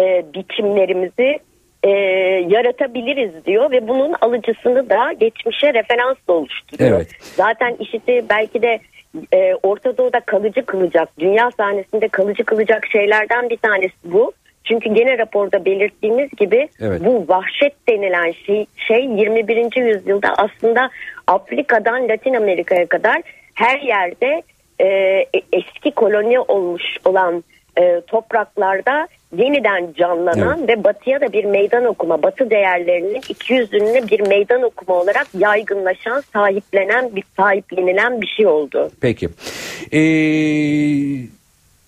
e, 0.00 0.24
biçimlerimizi 0.34 1.38
e, 1.82 1.90
yaratabiliriz 2.48 3.44
diyor 3.46 3.70
ve 3.70 3.88
bunun 3.88 4.14
alıcısını 4.20 4.90
da 4.90 5.12
geçmişe 5.12 5.74
referansla 5.74 6.32
oluşturuyor. 6.34 6.90
Evet. 6.96 7.08
Zaten 7.20 7.76
işiti 7.80 8.24
belki 8.30 8.62
de 8.62 8.78
e, 9.32 9.54
Orta 9.62 9.96
Doğu'da 9.96 10.20
kalıcı 10.20 10.66
kılacak, 10.66 11.08
dünya 11.18 11.50
sahnesinde 11.50 12.08
kalıcı 12.08 12.44
kılacak 12.44 12.86
şeylerden 12.86 13.50
bir 13.50 13.56
tanesi 13.56 13.94
bu. 14.04 14.32
Çünkü 14.64 14.94
gene 14.94 15.18
raporda 15.18 15.64
belirttiğimiz 15.64 16.30
gibi 16.36 16.68
Evet. 16.80 17.00
bu 17.04 17.24
vahşet 17.28 17.88
denilen 17.88 18.32
şey, 18.32 18.66
şey 18.76 19.04
21. 19.04 19.76
yüzyılda 19.76 20.34
aslında 20.38 20.90
Afrika'dan 21.26 22.08
Latin 22.08 22.34
Amerika'ya 22.34 22.86
kadar 22.86 23.22
her 23.54 23.80
yerde 23.80 24.42
e, 24.80 24.86
eski 25.52 25.90
koloni 25.90 26.40
olmuş 26.40 26.82
olan 27.04 27.44
e, 27.78 28.00
topraklarda 28.06 29.08
yeniden 29.38 29.92
canlanan 29.92 30.68
ve 30.68 30.84
batıya 30.84 31.20
da 31.20 31.32
bir 31.32 31.44
meydan 31.44 31.84
okuma, 31.84 32.22
batı 32.22 32.50
değerlerinin 32.50 33.20
iki 33.28 33.54
yüzlülüğüne 33.54 34.08
bir 34.08 34.20
meydan 34.20 34.62
okuma 34.62 35.00
olarak 35.00 35.26
yaygınlaşan, 35.38 36.22
sahiplenen, 36.32 37.16
bir 37.16 37.24
sahiplenilen 37.36 38.20
bir 38.20 38.26
şey 38.26 38.46
oldu. 38.46 38.90
Peki. 39.00 39.28
Ee, 39.92 40.00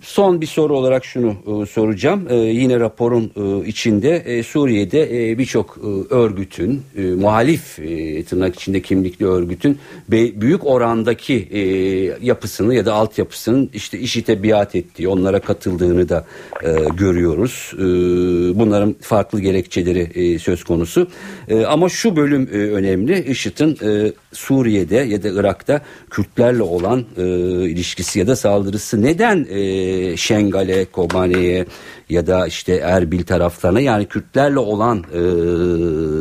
son 0.01 0.41
bir 0.41 0.47
soru 0.47 0.77
olarak 0.77 1.05
şunu 1.05 1.63
e, 1.63 1.67
soracağım. 1.67 2.27
Ee, 2.31 2.35
yine 2.37 2.81
raporun 2.81 3.31
e, 3.37 3.67
içinde 3.69 4.17
e, 4.17 4.43
Suriye'de 4.43 5.31
e, 5.31 5.39
birçok 5.39 5.79
e, 5.79 6.15
örgütün, 6.15 6.83
e, 6.97 7.03
muhalif 7.03 7.79
e, 7.79 8.25
tırnak 8.25 8.55
içinde 8.55 8.83
kimlikli 8.83 9.27
örgütün 9.27 9.79
be- 10.09 10.41
büyük 10.41 10.67
orandaki 10.67 11.49
e, 11.51 11.61
yapısını 12.27 12.75
ya 12.75 12.87
da 12.87 12.95
altyapısının 12.95 13.71
işte 13.75 13.99
işite 13.99 14.43
biat 14.43 14.75
ettiği, 14.75 15.09
onlara 15.09 15.41
katıldığını 15.41 16.09
da 16.09 16.27
e, 16.65 16.69
görüyoruz. 16.97 17.73
E, 17.75 17.79
bunların 18.59 18.95
farklı 19.01 19.41
gerekçeleri 19.41 20.01
e, 20.15 20.39
söz 20.39 20.65
konusu. 20.65 21.09
E, 21.49 21.65
ama 21.65 21.89
şu 21.89 22.17
bölüm 22.17 22.49
e, 22.53 22.57
önemli. 22.57 23.25
IŞİD'in 23.25 23.79
e, 23.89 24.13
Suriye'de 24.33 24.97
ya 24.97 25.23
da 25.23 25.29
Irak'ta 25.29 25.81
Kürtlerle 26.11 26.63
olan 26.63 27.05
e, 27.17 27.23
ilişkisi 27.71 28.19
ya 28.19 28.27
da 28.27 28.37
saldırısı 28.37 29.03
neden 29.03 29.47
e, 29.51 29.88
Şengal'e, 30.17 30.85
Kobane'ye 30.85 31.65
ya 32.09 32.27
da 32.27 32.47
işte 32.47 32.75
Erbil 32.75 33.25
taraflarına 33.25 33.81
yani 33.81 34.07
Kürtlerle 34.07 34.59
olan 34.59 34.99
e, 34.99 35.21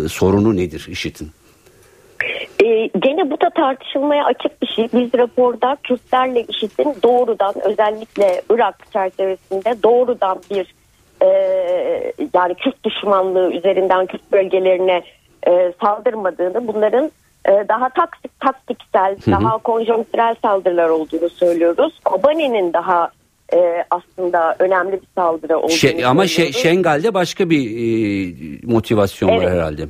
sorunu 0.10 0.58
nedir 0.58 0.86
IŞİD'in? 0.90 1.32
Ee, 2.64 2.90
gene 3.00 3.32
bu 3.32 3.42
da 3.42 3.50
tartışılmaya 3.50 4.26
açık 4.26 4.62
bir 4.62 4.68
şey. 4.68 4.88
Biz 4.94 5.14
raporda 5.20 5.78
Kürtlerle 5.84 6.44
IŞİD'in 6.44 6.96
doğrudan 7.04 7.54
özellikle 7.64 8.42
Irak 8.50 8.92
çerçevesinde 8.94 9.84
doğrudan 9.84 10.40
bir 10.52 10.74
e, 11.22 11.28
yani 12.34 12.56
Kürt 12.56 12.84
düşmanlığı 12.84 13.54
üzerinden 13.54 14.06
Kürt 14.06 14.32
bölgelerine 14.32 15.04
e, 15.48 15.74
saldırmadığını 15.82 16.68
bunların 16.68 17.12
e, 17.46 17.66
daha 17.70 17.90
taktik, 17.90 18.40
taktiksel, 18.40 19.18
daha 19.28 19.58
konjonktürel 19.58 20.36
saldırılar 20.42 20.90
olduğunu 20.90 21.30
söylüyoruz. 21.30 22.00
Kobane'nin 22.06 22.74
daha 22.74 23.10
e, 23.54 23.86
aslında 23.89 24.56
önemli 24.60 24.92
bir 24.92 25.08
saldırı 25.16 25.58
olduğunu 25.58 25.70
Şey, 25.72 26.06
ama 26.06 26.27
şey. 26.27 26.51
Şengal'de 26.51 27.13
başka 27.13 27.50
bir 27.50 27.62
e, 27.62 28.60
motivasyon 28.63 29.30
var 29.30 29.44
Evet. 29.44 29.50
herhalde. 29.50 29.84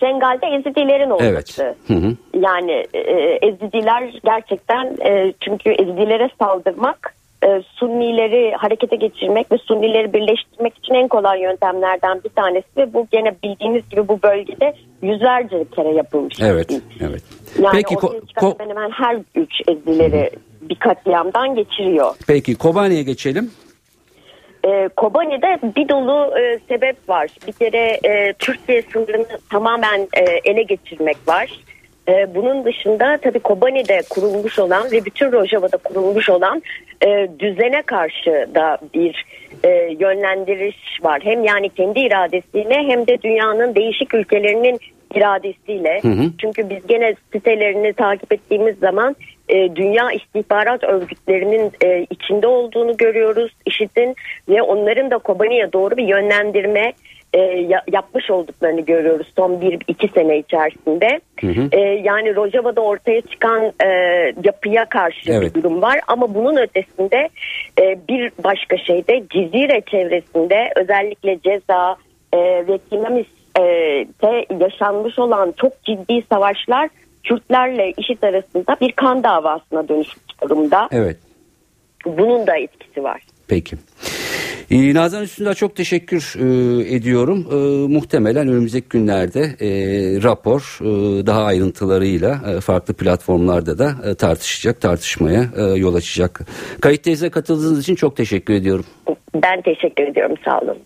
Şengal'de 0.00 0.46
Ezidilerin 0.46 1.10
olması. 1.10 1.24
Evet. 1.24 1.76
Hı 1.86 1.94
hı. 1.94 2.16
Yani 2.40 2.84
e, 2.94 3.00
Ezidiler 3.42 4.20
gerçekten 4.24 4.96
e, 5.06 5.32
çünkü 5.40 5.70
Ezidilere 5.70 6.30
saldırmak 6.38 7.14
e, 7.44 7.62
Sunnileri 7.74 8.52
harekete 8.56 8.96
geçirmek 8.96 9.52
ve 9.52 9.58
Sunnileri 9.58 10.12
birleştirmek 10.12 10.78
için 10.78 10.94
en 10.94 11.08
kolay 11.08 11.40
yöntemlerden 11.42 12.20
bir 12.24 12.28
tanesi 12.28 12.66
ve 12.76 12.94
bu 12.94 13.06
gene 13.12 13.34
bildiğiniz 13.42 13.88
gibi 13.88 14.08
bu 14.08 14.22
bölgede 14.22 14.74
yüzlerce 15.02 15.64
kere 15.76 15.88
yapılmış. 15.88 16.40
Evet, 16.40 16.80
evet. 17.00 17.22
Yani 17.62 17.72
Peki 17.72 17.96
ortaya 17.96 18.18
ko- 18.18 18.34
ko- 18.36 18.68
hemen 18.68 18.90
her 18.90 19.16
üç 19.34 19.52
Ezidileri 19.68 20.30
bir 20.68 20.74
katliamdan 20.74 21.54
geçiriyor. 21.54 22.14
peki 22.26 22.54
Kobane'ye 22.54 23.02
geçelim. 23.02 23.50
E, 24.64 24.88
Kobani'de 24.96 25.58
bir 25.76 25.88
dolu 25.88 26.38
e, 26.38 26.58
sebep 26.68 27.08
var. 27.08 27.30
Bir 27.46 27.52
kere 27.52 27.98
e, 28.04 28.32
Türkiye 28.32 28.82
sınırını 28.82 29.26
tamamen 29.50 30.00
e, 30.00 30.22
ele 30.44 30.62
geçirmek 30.62 31.16
var. 31.28 31.50
E, 32.08 32.34
bunun 32.34 32.64
dışında 32.64 33.18
tabii 33.22 33.38
Kobani'de 33.38 34.02
kurulmuş 34.10 34.58
olan 34.58 34.90
ve 34.92 35.04
bütün 35.04 35.32
Rojava'da 35.32 35.76
kurulmuş 35.76 36.30
olan 36.30 36.62
e, 37.06 37.28
düzene 37.38 37.82
karşı 37.82 38.48
da 38.54 38.78
bir 38.94 39.24
e, 39.64 39.68
yönlendiriş 39.98 40.76
var. 41.02 41.20
Hem 41.24 41.44
yani 41.44 41.68
kendi 41.68 42.00
iradesiyle 42.00 42.74
hem 42.74 43.06
de 43.06 43.22
dünyanın 43.22 43.74
değişik 43.74 44.14
ülkelerinin 44.14 44.78
iradesiyle. 45.14 46.00
Hı 46.02 46.08
hı. 46.08 46.30
Çünkü 46.38 46.70
biz 46.70 46.86
gene 46.86 47.14
sitelerini 47.32 47.92
takip 47.92 48.32
ettiğimiz 48.32 48.78
zaman 48.78 49.16
e, 49.48 49.76
dünya 49.76 50.12
istihbarat 50.12 50.84
örgütlerinin 50.84 51.72
e, 51.84 52.06
içinde 52.10 52.46
olduğunu 52.46 52.96
görüyoruz 52.96 53.52
IŞİD'in 53.66 54.14
ve 54.48 54.62
onların 54.62 55.10
da 55.10 55.18
Kobani'ye 55.18 55.72
doğru 55.72 55.96
bir 55.96 56.04
yönlendirme 56.08 56.92
e, 57.34 57.38
ya- 57.40 57.84
yapmış 57.92 58.30
olduklarını 58.30 58.80
görüyoruz 58.80 59.32
son 59.36 59.60
bir 59.60 59.78
iki 59.88 60.08
sene 60.08 60.38
içerisinde. 60.38 61.20
E, 61.72 61.78
yani 61.80 62.36
Rojava'da 62.36 62.80
ortaya 62.80 63.20
çıkan 63.20 63.72
e, 63.84 63.88
yapıya 64.44 64.84
karşı 64.84 65.32
Evet. 65.32 65.56
bir 65.56 65.62
durum 65.62 65.82
var 65.82 66.00
ama 66.08 66.34
bunun 66.34 66.56
ötesinde 66.56 67.28
e, 67.80 67.98
bir 68.08 68.32
başka 68.44 68.76
şey 68.76 69.06
de 69.08 69.22
Cizire 69.30 69.80
çevresinde 69.90 70.72
özellikle 70.76 71.38
ceza 71.40 71.96
e, 72.32 72.38
ve 72.38 72.78
Tinamis'te 72.78 74.46
yaşanmış 74.60 75.18
olan 75.18 75.54
çok 75.60 75.84
ciddi 75.84 76.22
savaşlar 76.32 76.88
Kürtlerle 77.24 77.92
IŞİD 77.96 78.22
arasında 78.22 78.76
bir 78.80 78.92
kan 78.92 79.22
davasına 79.22 79.88
dönüşmüş 79.88 80.24
durumda. 80.42 80.88
Evet. 80.92 81.16
Bunun 82.06 82.46
da 82.46 82.56
etkisi 82.56 83.02
var. 83.02 83.22
Peki. 83.48 83.76
Ee, 84.70 84.94
Nazan 84.94 85.22
Üstündağ 85.22 85.54
çok 85.54 85.76
teşekkür 85.76 86.34
e, 86.38 86.94
ediyorum. 86.94 87.46
E, 87.50 87.54
muhtemelen 87.94 88.48
önümüzdeki 88.48 88.88
günlerde 88.88 89.40
e, 89.40 89.68
rapor 90.22 90.78
e, 90.80 90.86
daha 91.26 91.44
ayrıntılarıyla 91.44 92.40
e, 92.56 92.60
farklı 92.60 92.94
platformlarda 92.94 93.78
da 93.78 94.10
e, 94.10 94.14
tartışacak, 94.14 94.80
tartışmaya 94.80 95.44
e, 95.56 95.62
yol 95.62 95.94
açacak. 95.94 96.40
Kayıt 96.80 97.02
teyze 97.02 97.30
katıldığınız 97.30 97.80
için 97.80 97.94
çok 97.94 98.16
teşekkür 98.16 98.54
ediyorum. 98.54 98.84
Ben 99.34 99.62
teşekkür 99.62 100.02
ediyorum 100.02 100.36
sağ 100.44 100.60
olun. 100.60 100.78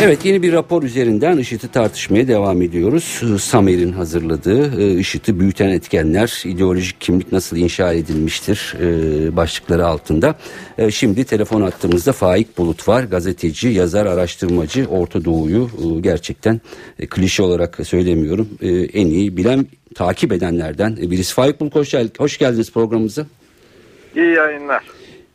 Evet 0.00 0.24
yeni 0.24 0.42
bir 0.42 0.52
rapor 0.52 0.82
üzerinden 0.82 1.38
IŞİD'i 1.38 1.68
tartışmaya 1.68 2.28
devam 2.28 2.62
ediyoruz. 2.62 3.20
Ee, 3.34 3.38
Samer'in 3.38 3.92
hazırladığı 3.92 4.82
e, 4.82 4.98
IŞİD'i 4.98 5.40
büyüten 5.40 5.68
etkenler, 5.68 6.42
ideolojik 6.44 7.00
kimlik 7.00 7.32
nasıl 7.32 7.56
inşa 7.56 7.92
edilmiştir 7.92 8.74
e, 8.80 9.36
başlıkları 9.36 9.86
altında. 9.86 10.34
E, 10.78 10.90
Şimdi 10.90 11.24
telefon 11.24 11.60
attığımızda 11.62 12.12
Faik 12.12 12.58
Bulut 12.58 12.88
var. 12.88 13.04
Gazeteci, 13.04 13.68
yazar, 13.68 14.06
araştırmacı, 14.06 14.86
Orta 14.86 15.24
Doğu'yu 15.24 15.70
gerçekten 16.00 16.60
klişe 17.10 17.42
olarak 17.42 17.78
söylemiyorum. 17.86 18.48
En 18.92 19.06
iyi 19.06 19.36
bilen, 19.36 19.66
takip 19.94 20.32
edenlerden 20.32 20.96
birisi. 20.96 21.34
Faik 21.34 21.60
Bulut 21.60 21.76
hoş 22.18 22.38
geldiniz 22.38 22.72
programımıza. 22.72 23.26
İyi 24.16 24.34
yayınlar. 24.34 24.82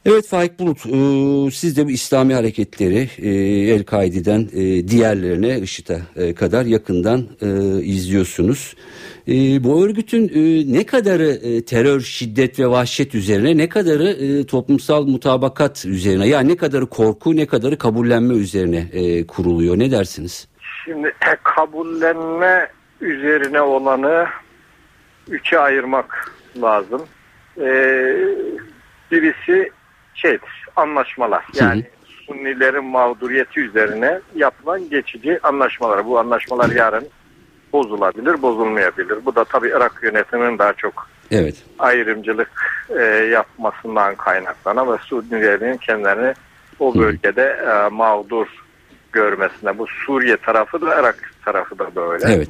Evet 0.06 0.28
Faik 0.28 0.60
Bulut, 0.60 0.78
e, 0.86 1.52
siz 1.52 1.78
de 1.78 1.86
bu 1.86 1.92
İslami 1.92 2.34
hareketleri 2.34 3.10
e, 3.18 3.30
El-Kaide'den 3.74 4.50
e, 4.54 4.88
diğerlerine 4.88 5.60
IŞİD'e 5.60 6.02
e, 6.16 6.36
kadar 6.36 6.66
yakından 6.66 7.28
e, 7.42 7.48
izliyorsunuz. 7.84 8.76
E, 9.28 9.64
bu 9.64 9.86
örgütün 9.86 10.28
e, 10.30 10.74
ne 10.74 10.86
kadarı 10.86 11.28
e, 11.28 11.66
terör, 11.66 12.02
şiddet 12.02 12.60
ve 12.60 12.68
vahşet 12.68 13.16
üzerine, 13.16 13.58
ne 13.58 13.70
kadarı 13.70 14.10
e, 14.10 14.46
toplumsal 14.46 15.06
mutabakat 15.06 15.86
üzerine, 15.86 16.28
yani 16.28 16.52
ne 16.52 16.58
kadarı 16.58 16.86
korku, 16.86 17.36
ne 17.36 17.46
kadarı 17.46 17.78
kabullenme 17.78 18.34
üzerine 18.34 18.88
e, 18.94 19.28
kuruluyor, 19.28 19.80
ne 19.80 19.92
dersiniz? 19.92 20.48
Şimdi 20.86 21.14
kabullenme 21.44 22.68
üzerine 23.02 23.62
olanı 23.62 24.26
üçe 25.30 25.60
ayırmak 25.60 26.32
lazım. 26.62 27.02
Ee, 27.58 28.16
birisi 29.12 29.70
şeydir, 30.22 30.68
anlaşmalar. 30.76 31.46
Yani 31.54 31.84
Sunnilerin 32.28 32.86
mağduriyeti 32.86 33.60
üzerine 33.60 34.20
yapılan 34.36 34.90
geçici 34.90 35.40
anlaşmalar. 35.44 36.06
Bu 36.06 36.20
anlaşmalar 36.20 36.70
yarın 36.70 37.08
bozulabilir, 37.74 38.42
bozulmayabilir. 38.42 39.26
Bu 39.26 39.36
da 39.36 39.44
tabii 39.44 39.68
Irak 39.68 40.00
yönetiminin 40.04 40.58
daha 40.60 40.74
çok 40.74 41.08
Evet, 41.32 41.56
ayrımcılık 41.80 42.52
e, 43.00 43.04
yapmasından 43.32 44.16
kaynaklanan 44.16 44.94
ve 44.94 44.98
Sunnilerin 44.98 45.78
kendilerini 45.78 46.34
o 46.80 46.96
bölgede 46.96 47.44
e, 47.68 47.90
mağdur 47.90 48.48
görmesine. 49.12 49.78
Bu 49.78 49.88
Suriye 49.88 50.38
tarafı 50.38 50.82
da 50.82 51.00
Irak 51.00 51.34
tarafı 51.46 51.80
da 51.80 51.96
böyle. 51.96 52.26
evet, 52.34 52.50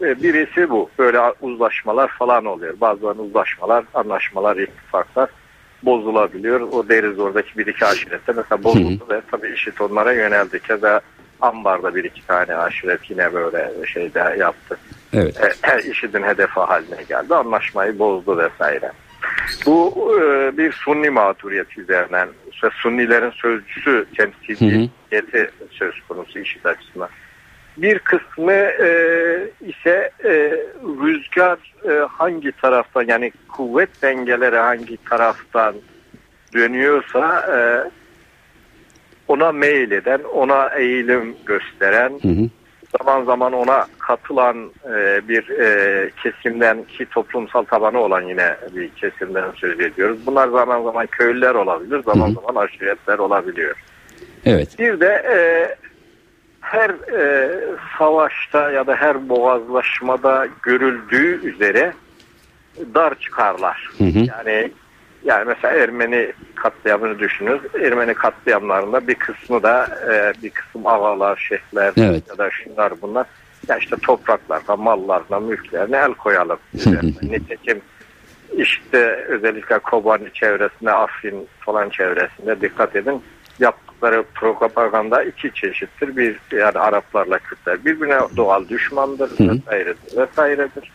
E, 0.00 0.22
birisi 0.22 0.70
bu. 0.70 0.90
Böyle 0.98 1.20
uzlaşmalar 1.40 2.08
falan 2.08 2.44
oluyor. 2.44 2.74
Bazen 2.80 3.08
uzlaşmalar, 3.08 3.84
anlaşmalar, 3.94 4.56
ittifaklar 4.56 5.28
bozulabiliyor. 5.82 6.60
O 6.60 6.88
deriz 6.88 7.18
oradaki 7.18 7.58
bir 7.58 7.66
iki 7.66 7.86
aşirette 7.86 8.32
mesela 8.32 8.64
bozuldu 8.64 9.06
ve 9.10 9.20
tabii 9.30 9.52
işit 9.54 9.80
onlara 9.80 10.12
yöneldi. 10.12 10.60
Keza 10.62 11.00
ambarda 11.40 11.94
bir 11.94 12.04
iki 12.04 12.26
tane 12.26 12.56
aşiret 12.56 13.10
yine 13.10 13.34
böyle 13.34 13.70
şeyde 13.86 14.36
yaptı. 14.38 14.78
Evet. 15.12 15.40
E, 15.62 15.90
IŞİD'in 15.90 16.22
hedefi 16.22 16.60
haline 16.60 17.02
geldi. 17.08 17.34
Anlaşmayı 17.34 17.98
bozdu 17.98 18.38
vesaire. 18.38 18.92
Bu 19.66 20.10
e, 20.20 20.56
bir 20.56 20.72
Sunni 20.72 21.10
mağduriyet 21.10 21.78
üzerinden 21.78 22.28
Sunnilerin 22.82 23.30
sözcüsü 23.30 24.06
temsiliyeti 24.16 25.50
söz 25.70 25.94
konusu 26.08 26.38
IŞİD 26.38 26.64
açısından. 26.64 27.08
Bir 27.76 27.98
kısmı 27.98 28.52
e, 28.52 28.88
ise 29.60 30.10
e, 30.24 30.30
rüzgar 30.82 31.58
e, 31.88 32.06
hangi 32.08 32.52
taraftan 32.52 33.04
yani 33.08 33.32
kuvvet 33.48 34.02
dengeleri 34.02 34.56
hangi 34.56 34.96
taraftan 35.04 35.74
dönüyorsa 36.54 37.46
e, 37.56 37.56
ona 39.28 39.52
meyil 39.52 39.90
eden, 39.90 40.20
ona 40.34 40.68
eğilim 40.68 41.36
gösteren, 41.46 42.12
Hı 42.22 42.28
hı. 42.28 42.48
zaman 42.98 43.24
zaman 43.24 43.52
ona 43.52 43.86
katılan 43.98 44.70
e, 44.84 45.28
bir 45.28 45.48
e, 45.48 46.10
kesimden 46.22 46.84
ki 46.84 47.06
toplumsal 47.06 47.64
tabanı 47.64 47.98
olan 47.98 48.22
yine 48.22 48.56
bir 48.74 48.88
kesimden 48.88 49.50
söz 49.56 49.80
ediyoruz. 49.80 50.18
Bunlar 50.26 50.48
zaman 50.48 50.82
zaman 50.82 51.06
köylüler 51.06 51.54
olabilir, 51.54 52.02
zaman 52.02 52.26
Hı 52.26 52.30
hı. 52.30 52.34
zaman 52.34 52.64
aşiretler 52.64 53.18
olabiliyor. 53.18 53.74
Evet. 54.44 54.78
Bir 54.78 55.00
de 55.00 55.22
e, 55.34 55.38
her 56.70 56.90
e, 56.90 57.50
savaşta 57.98 58.70
ya 58.70 58.86
da 58.86 58.96
her 58.96 59.28
boğazlaşmada 59.28 60.46
görüldüğü 60.62 61.48
üzere 61.48 61.92
dar 62.94 63.14
çıkarlar. 63.14 63.90
Hı 63.98 64.04
hı. 64.04 64.18
Yani 64.18 64.72
yani 65.24 65.44
mesela 65.46 65.74
Ermeni 65.74 66.32
katliamını 66.54 67.18
düşünün. 67.18 67.60
Ermeni 67.74 68.14
katliamlarında 68.14 69.08
bir 69.08 69.14
kısmı 69.14 69.62
da 69.62 69.88
e, 70.12 70.42
bir 70.42 70.50
kısım 70.50 70.86
ağalar, 70.86 71.36
şeyhler 71.48 71.92
Evet. 71.96 72.22
ya 72.28 72.38
da 72.38 72.50
şunlar 72.50 72.92
bunlar. 73.02 73.26
Ya 73.68 73.76
işte 73.76 73.96
topraklarına, 73.96 74.76
mallarına, 74.76 75.40
mülklerine 75.40 75.96
el 75.96 76.14
koyalım. 76.14 76.58
Nitekim 77.22 77.80
işte 78.56 78.98
özellikle 79.28 79.78
Kobani 79.78 80.32
çevresinde, 80.32 80.92
Afrin 80.92 81.48
falan 81.60 81.88
çevresinde 81.88 82.60
dikkat 82.60 82.96
edin. 82.96 83.22
Yaptıkları 84.02 84.24
propaganda 84.34 85.22
iki 85.22 85.54
çeşittir. 85.54 86.16
Bir 86.16 86.36
yani 86.52 86.78
Araplarla 86.78 87.38
Kürtler 87.38 87.84
birbirine 87.84 88.18
doğal 88.36 88.68
düşmandır 88.68 89.30
Hı 89.38 89.44
hı. 89.44 89.48
vesairedir 89.50 90.16
vesairedir. 90.16 90.92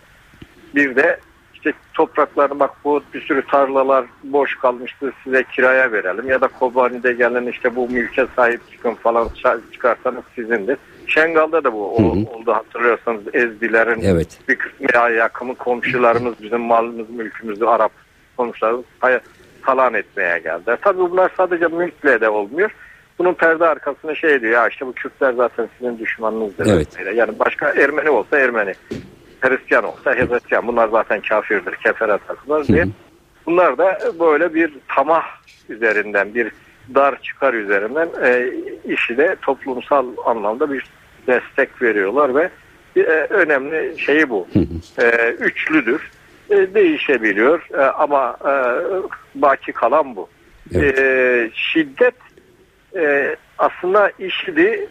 Bir 0.75 0.95
de 0.95 1.19
işte 1.53 1.73
topraklarını 1.93 2.59
bak 2.59 2.71
bu 2.83 3.01
bir 3.13 3.21
sürü 3.21 3.47
tarlalar 3.47 4.05
boş 4.23 4.55
kalmıştı 4.55 5.11
size 5.23 5.43
kiraya 5.43 5.91
verelim 5.91 6.29
ya 6.29 6.41
da 6.41 6.47
Kobani'de 6.47 7.13
gelin 7.13 7.47
işte 7.47 7.75
bu 7.75 7.89
mülke 7.89 8.25
sahip 8.35 8.71
çıkın 8.71 8.93
falan 8.93 9.29
çıkarsanız 9.73 10.23
sizindir. 10.35 10.77
Şengal'da 11.07 11.63
da 11.63 11.73
bu 11.73 11.97
Hı 11.99 12.03
hı. 12.03 12.35
oldu 12.35 12.53
hatırlıyorsanız 12.53 13.21
Ezdilerin 13.33 14.01
Evet. 14.01 14.39
bir 14.49 14.55
kısmı 14.55 14.87
ya 14.93 15.09
yakın 15.09 15.53
komşularımız 15.53 16.33
bizim 16.41 16.61
malımız 16.61 17.09
mülkümüzü 17.09 17.65
Arap 17.65 17.91
komşularımız 18.37 18.85
hay- 18.99 19.19
talan 19.65 19.93
etmeye 19.93 20.39
geldi. 20.39 20.77
Tabii 20.81 20.99
bunlar 20.99 21.31
sadece 21.37 21.67
mülkle 21.67 22.21
de 22.21 22.29
olmuyor. 22.29 22.71
Bunun 23.19 23.33
perde 23.33 23.65
arkasına 23.65 24.15
şey 24.15 24.41
diyor 24.41 24.53
ya 24.53 24.67
işte 24.67 24.85
bu 24.87 24.93
Kürtler 24.93 25.33
zaten 25.33 25.69
sizin 25.77 25.99
düşmanınızdır. 25.99 26.67
Evet. 26.67 26.87
Yani 27.15 27.39
başka 27.39 27.69
Ermeni 27.69 28.09
olsa 28.09 28.39
Ermeni. 28.39 28.73
Hristiyan 29.41 29.83
olsa 29.83 30.13
Hristiyan. 30.15 30.67
Bunlar 30.67 30.87
zaten 30.87 31.21
kafirdir, 31.21 31.75
kefere 31.75 32.17
takılır 32.27 32.67
diye. 32.67 32.85
Bunlar 33.45 33.77
da 33.77 33.99
böyle 34.19 34.53
bir 34.53 34.73
tamah 34.95 35.25
üzerinden, 35.69 36.35
bir 36.35 36.51
dar 36.95 37.21
çıkar 37.21 37.53
üzerinden 37.53 38.09
e, 38.23 38.49
işi 38.93 39.17
de 39.17 39.35
toplumsal 39.41 40.05
anlamda 40.25 40.71
bir 40.71 40.85
destek 41.27 41.81
veriyorlar 41.81 42.35
ve 42.35 42.49
e, 42.95 43.01
önemli 43.29 43.99
şeyi 43.99 44.29
bu. 44.29 44.47
E, 45.01 45.29
üçlüdür. 45.29 46.11
E, 46.49 46.73
değişebiliyor 46.73 47.67
E, 47.73 47.81
ama 47.81 48.37
e, 48.45 48.53
baki 49.35 49.71
kalan 49.71 50.15
bu. 50.15 50.29
Evet. 50.75 50.99
E, 50.99 51.49
şiddet 51.53 52.13
e, 52.95 53.35
aslında 53.57 54.11
işidi 54.19 54.87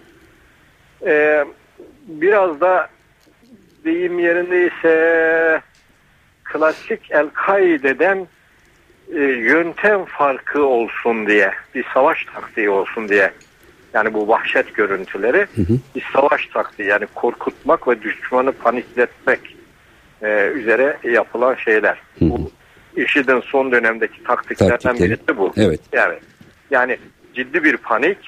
e, 1.07 1.45
biraz 2.07 2.61
da 2.61 2.88
deyim 3.85 4.19
yerindeyse 4.19 5.62
klasik 6.45 7.11
El-Kaide'den 7.11 8.27
e, 9.14 9.19
yöntem 9.23 10.05
farkı 10.05 10.64
olsun 10.64 11.27
diye 11.27 11.51
bir 11.75 11.85
savaş 11.95 12.25
taktiği 12.25 12.71
olsun 12.71 13.09
diye 13.09 13.33
yani 13.95 14.14
bu 14.14 14.29
vahşet 14.29 14.75
görüntüleri 14.75 15.47
bir 15.95 16.05
savaş 16.12 16.47
taktiği 16.47 16.88
yani 16.88 17.07
korkutmak 17.14 17.88
ve 17.88 18.03
düşmanı 18.03 18.53
panikletmek 18.53 19.57
e, 20.23 20.47
üzere 20.47 20.97
yapılan 21.05 21.55
şeyler. 21.55 21.99
Bu 22.21 22.51
IŞİD'in 22.97 23.40
son 23.40 23.73
dönemdeki 23.73 24.25
taktiklerden 24.25 24.77
Taktikleri. 24.77 25.11
birisi 25.11 25.38
bu. 25.38 25.53
Evet. 25.57 25.81
Yani 25.93 26.14
yani 26.71 26.99
ciddi 27.35 27.64
bir 27.64 27.77
panik. 27.77 28.18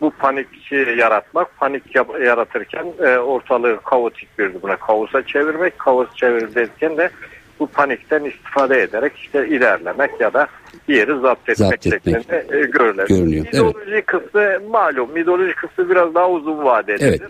Bu 0.00 0.10
panikçi 0.10 0.94
yaratmak, 0.98 1.56
panik 1.58 1.94
yaratırken 2.24 2.86
e, 3.06 3.18
ortalığı 3.18 3.80
kaotik 3.84 4.38
bir 4.38 4.62
buna 4.62 4.76
kaosa 4.76 5.26
çevirmek, 5.26 5.78
kaos 5.78 6.14
çevirirken 6.14 6.96
de 6.96 7.10
bu 7.60 7.66
panikten 7.66 8.24
istifade 8.24 8.82
ederek 8.82 9.12
işte 9.16 9.48
ilerlemek 9.48 10.20
ya 10.20 10.32
da 10.32 10.46
bir 10.88 10.94
yeri 10.94 11.20
zapt 11.20 11.48
etmek, 11.48 11.56
Zapt 11.70 11.86
etmek. 11.86 12.16
şeklinde 12.16 12.58
e, 12.58 12.60
görülür. 12.66 13.08
Görünüyor, 13.08 13.46
İdeoloji 13.46 14.02
kısmı 14.02 14.60
malum, 14.70 15.16
ideoloji 15.16 15.54
kısmı 15.54 15.90
biraz 15.90 16.14
daha 16.14 16.30
uzun 16.30 16.64
vadelidir. 16.64 17.22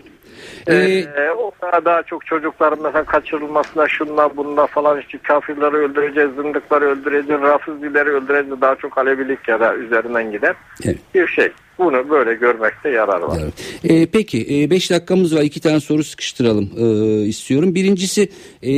Evet. 0.67 1.07
Ee, 1.17 1.29
o 1.37 1.51
kadar 1.51 1.85
daha 1.85 2.03
çok 2.03 2.25
çocukların 2.25 2.79
mesela 2.83 3.03
kaçırılmasına 3.03 3.87
şunla 3.87 4.37
bununla 4.37 4.67
falan 4.67 4.99
işte 4.99 5.17
kafirleri 5.17 5.75
öldüreceğiz, 5.75 6.29
zındıkları 6.35 6.85
öldüreceğiz, 6.85 7.41
rafizileri 7.41 8.09
öldüreceğiz 8.09 8.61
daha 8.61 8.75
çok 8.75 8.97
Alevilik 8.97 9.47
ya 9.47 9.59
da 9.59 9.75
üzerinden 9.75 10.31
gider 10.31 10.55
Evet. 10.85 10.97
bir 11.15 11.27
şey. 11.27 11.51
Bunu 11.77 12.09
böyle 12.09 12.33
görmekte 12.33 12.89
yarar 12.89 13.21
var. 13.21 13.39
Evet. 13.43 13.53
Ee, 13.83 14.05
peki 14.05 14.69
5 14.69 14.89
dakikamız 14.89 15.35
var 15.35 15.41
iki 15.41 15.59
tane 15.59 15.79
soru 15.79 16.03
sıkıştıralım 16.03 16.69
ee, 16.77 17.25
istiyorum. 17.25 17.75
Birincisi 17.75 18.29
e, 18.63 18.69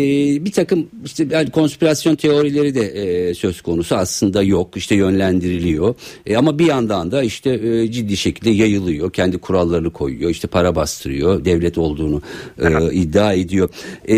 bir 0.45 0.51
takım 0.51 0.87
işte 1.05 1.27
yani 1.29 1.51
konspirasyon 1.51 2.15
teorileri 2.15 2.75
de 2.75 2.81
e, 2.81 3.33
söz 3.33 3.61
konusu 3.61 3.95
aslında 3.95 4.43
yok 4.43 4.77
işte 4.77 4.95
yönlendiriliyor 4.95 5.95
E, 6.25 6.37
ama 6.37 6.59
bir 6.59 6.65
yandan 6.65 7.11
da 7.11 7.23
işte 7.23 7.49
e, 7.49 7.91
ciddi 7.91 8.17
şekilde 8.17 8.49
yayılıyor 8.49 9.11
kendi 9.11 9.37
kurallarını 9.37 9.93
koyuyor 9.93 10.29
işte 10.29 10.47
para 10.47 10.75
bastırıyor 10.75 11.45
devlet 11.45 11.77
olduğunu 11.77 12.21
e, 12.59 12.93
iddia 12.93 13.33
ediyor. 13.33 13.69
E, 14.07 14.17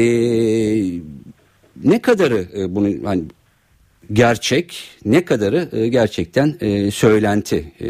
ne 1.83 2.01
kadarı 2.01 2.45
e, 2.57 2.75
bunu 2.75 2.89
hani 3.05 3.23
gerçek 4.13 4.97
ne 5.05 5.25
kadarı 5.25 5.69
e, 5.71 5.87
gerçekten 5.87 6.55
e, 6.61 6.91
söylenti 6.91 7.65
e, 7.81 7.89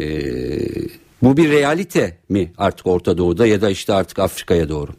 bu 1.22 1.36
bir 1.36 1.50
realite 1.50 2.16
mi 2.28 2.52
artık 2.58 2.86
Orta 2.86 3.18
Doğu'da 3.18 3.46
ya 3.46 3.60
da 3.60 3.70
işte 3.70 3.92
artık 3.92 4.18
Afrika'ya 4.18 4.68
doğru 4.68 4.90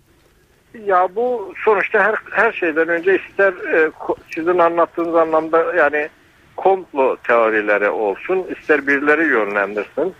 Ya 0.86 1.08
bu 1.16 1.54
sonuçta 1.66 2.00
her 2.00 2.16
her 2.32 2.52
şeyden 2.52 2.88
önce 2.88 3.20
ister 3.20 3.54
e, 3.54 3.92
sizin 4.36 4.58
anlattığınız 4.58 5.16
anlamda 5.16 5.76
yani 5.76 6.10
komplo 6.58 7.18
teorileri 7.18 7.90
olsun, 7.90 8.46
ister 8.60 8.88
birileri 8.88 9.28
yönlendirsin, 9.28 10.14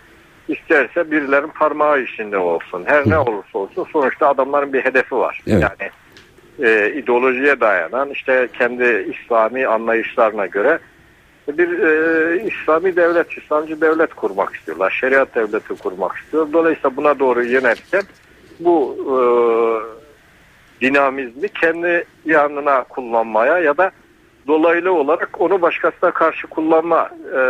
isterse 0.48 1.10
birilerin 1.10 1.48
parmağı 1.48 2.00
içinde 2.00 2.38
olsun. 2.38 2.84
Her 2.86 3.10
ne 3.10 3.18
olursa 3.18 3.58
olsun 3.58 3.86
sonuçta 3.92 4.28
adamların 4.28 4.72
bir 4.72 4.84
hedefi 4.84 5.14
var. 5.14 5.42
Evet. 5.46 5.62
Yani 5.62 5.90
e, 6.68 6.92
ideolojiye 6.94 7.60
dayanan 7.60 8.10
işte 8.10 8.48
kendi 8.58 9.14
İslami 9.14 9.66
anlayışlarına 9.66 10.46
göre 10.46 10.78
bir 11.48 11.78
e, 11.78 12.44
İslami 12.44 12.96
devlet, 12.96 13.38
İslamcı 13.38 13.80
devlet 13.80 14.14
kurmak 14.14 14.54
istiyorlar. 14.54 14.98
Şeriat 15.00 15.34
devleti 15.34 15.74
kurmak 15.74 16.16
istiyor. 16.16 16.48
Dolayısıyla 16.52 16.96
buna 16.96 17.18
doğru 17.18 17.44
yönelirken 17.44 18.02
bu 18.60 18.96
e, 19.00 19.16
dinamizmi 20.80 21.48
kendi 21.48 22.04
yanına 22.24 22.84
kullanmaya 22.84 23.58
ya 23.58 23.76
da 23.76 23.90
dolaylı 24.46 24.92
olarak 24.92 25.40
onu 25.40 25.62
başkasına 25.62 26.10
karşı 26.10 26.46
kullanma 26.46 27.10
e, 27.34 27.40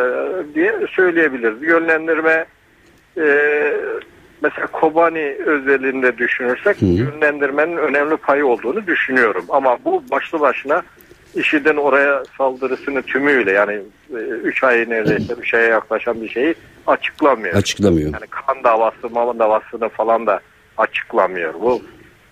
diye 0.54 0.74
söyleyebiliriz. 0.90 1.62
Yönlendirme 1.62 2.44
e, 3.18 3.26
mesela 4.42 4.66
Kobani 4.66 5.36
özelinde 5.46 6.18
düşünürsek 6.18 6.82
Hı. 6.82 6.86
yönlendirmenin 6.86 7.76
önemli 7.76 8.16
payı 8.16 8.46
olduğunu 8.46 8.86
düşünüyorum. 8.86 9.44
Ama 9.48 9.78
bu 9.84 10.04
başlı 10.10 10.40
başına 10.40 10.82
IŞİD'in 11.34 11.76
oraya 11.76 12.22
saldırısını 12.38 13.02
tümüyle 13.02 13.52
yani 13.52 13.80
3 14.42 14.64
ay 14.64 14.84
neredeyse 14.88 15.34
3 15.34 15.54
aya 15.54 15.66
yaklaşan 15.66 16.22
bir 16.22 16.28
şeyi 16.28 16.54
açıklamıyor. 16.86 17.54
açıklamıyor. 17.54 18.12
Yani 18.12 18.26
kan 18.30 18.64
davası, 18.64 19.10
mal 19.10 19.38
davasını 19.38 19.88
falan 19.88 20.26
da 20.26 20.40
açıklamıyor. 20.78 21.54
Bu 21.54 21.82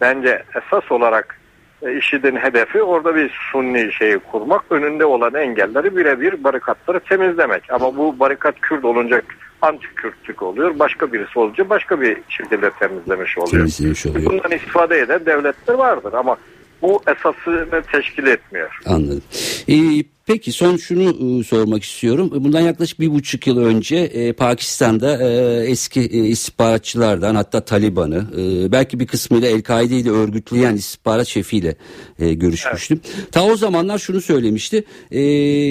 bence 0.01 0.43
esas 0.55 0.93
olarak 0.93 1.37
E, 1.83 1.99
IŞİD'in 1.99 2.37
hedefi 2.37 2.83
orada 2.83 3.17
bir 3.17 3.31
sunni 3.53 3.93
şeyi 3.93 4.19
kurmak, 4.19 4.65
önünde 4.71 5.05
olan 5.05 5.35
engelleri 5.35 5.97
birebir 5.97 6.45
barikatları 6.45 7.01
temizlemek. 7.01 7.73
Ama 7.73 7.97
bu 7.97 8.19
barikat 8.19 8.61
Kürt 8.61 8.85
olunca 8.85 9.23
anti-Kürtlük 9.63 10.43
oluyor. 10.43 10.79
Başka 10.79 11.13
birisi 11.13 11.39
olunca 11.39 11.69
başka 11.69 12.01
bir 12.01 12.17
şekilde 12.29 12.71
temizlemiş 12.71 13.39
oluyor. 13.39 13.51
Temizlemiş 13.51 14.07
oluyor. 14.07 14.31
Bundan 14.31 14.51
istifade 14.51 14.99
eden 14.99 15.27
devletler 15.27 15.75
vardır 15.75 16.13
ama 16.13 16.37
bu 16.83 17.03
esasını 17.17 17.83
teşkil 17.93 18.27
etmiyor. 18.27 18.79
Anladım. 18.87 19.23
Ee, 19.69 20.05
peki 20.31 20.53
son 20.53 20.77
şunu 20.77 21.41
e, 21.41 21.45
sormak 21.45 21.83
istiyorum. 21.83 22.31
Bundan 22.35 22.61
yaklaşık 22.61 23.01
bir 23.01 23.11
buçuk 23.11 23.47
yıl 23.47 23.59
önce 23.59 23.97
e, 23.97 24.33
Pakistan'da 24.33 25.23
e, 25.23 25.71
eski 25.71 26.01
e, 26.01 26.19
istihbaratçılardan 26.19 27.35
hatta 27.35 27.61
Taliban'ı 27.61 28.27
e, 28.39 28.73
belki 28.73 29.01
bir 29.01 29.07
kısmıyla 29.07 29.49
El-Kaide'yi 29.49 30.05
de 30.05 30.11
örgütleyen 30.11 30.77
istihbarat 30.77 31.27
şefiyle 31.27 31.77
e, 32.19 32.35
görüşmüştüm. 32.35 33.01
Ta 33.33 33.45
o 33.45 33.57
zamanlar 33.57 33.99
şunu 33.99 34.21
söylemişti. 34.21 34.85
E, 35.11 35.23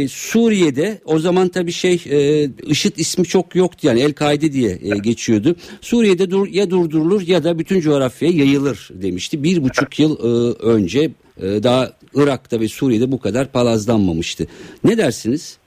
Suriye'de 0.08 1.02
o 1.06 1.19
zaman 1.19 1.50
tabii 1.50 1.72
şey 1.72 2.04
e, 2.10 2.50
IŞİD 2.67 2.98
ismi 2.98 3.26
çok 3.26 3.56
yoktu 3.56 3.88
yani 3.88 4.00
El-Kaide 4.02 4.54
diye 4.54 4.80
e, 4.82 4.98
geçiyordu. 4.98 5.56
Suriye'de 5.82 6.32
dur, 6.32 6.48
ya 6.48 6.69
durdurulur 6.69 7.22
ya 7.22 7.43
da 7.43 7.60
bütün 7.60 7.80
coğrafyaya 7.80 8.34
yayılır 8.36 8.89
demişti. 8.93 9.43
Bir 9.43 9.63
buçuk 9.63 10.00
yıl 10.00 10.17
e, 10.19 10.54
önce 10.60 11.12
daha 11.41 11.89
Irak'ta 12.13 12.60
ve 12.60 12.67
Suriye'de 12.67 13.12
bu 13.12 13.19
kadar 13.19 13.52
palazlanmamıştı. 13.52 14.47
Ne 14.84 14.97
dersiniz? 14.97 15.60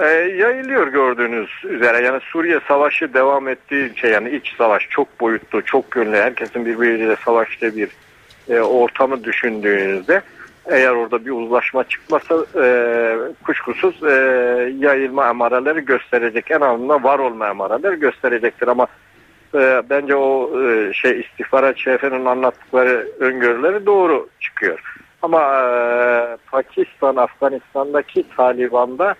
E, 0.00 0.06
yayılıyor 0.38 0.86
gördüğünüz 0.86 1.48
üzere 1.64 2.04
yani 2.04 2.20
Suriye 2.32 2.60
savaşı 2.68 3.14
devam 3.14 3.48
ettiği 3.48 3.92
şey 3.96 4.10
yani 4.10 4.36
iç 4.36 4.54
savaş 4.58 4.86
çok 4.90 5.20
boyutlu 5.20 5.64
çok 5.64 5.96
yönlü 5.96 6.16
herkesin 6.16 6.66
birbiriyle 6.66 7.16
savaştığı 7.24 7.76
bir 7.76 7.88
e, 8.48 8.60
ortamı 8.60 9.24
düşündüğünüzde 9.24 10.22
eğer 10.66 10.90
orada 10.90 11.26
bir 11.26 11.30
uzlaşma 11.30 11.84
çıkmasa 11.84 12.34
e, 12.64 13.16
kuşkusuz 13.44 14.02
e, 14.02 14.12
yayılma 14.78 15.28
emareleri 15.28 15.84
gösterecek 15.84 16.50
en 16.50 16.60
azından 16.60 17.04
var 17.04 17.18
olma 17.18 17.48
emareleri 17.48 18.00
gösterecektir 18.00 18.68
ama 18.68 18.86
e, 19.54 19.82
bence 19.90 20.16
o 20.16 20.60
e, 20.62 20.92
şey 20.92 21.20
istihbarat 21.20 21.78
şefinin 21.78 22.24
anlattıkları 22.24 23.08
öngörüleri 23.18 23.86
doğru 23.86 24.28
çıkıyor. 24.40 24.94
Ama 25.22 25.40
e, 25.40 26.36
Pakistan, 26.50 27.16
Afganistan'daki 27.16 28.24
Taliban'da 28.36 29.14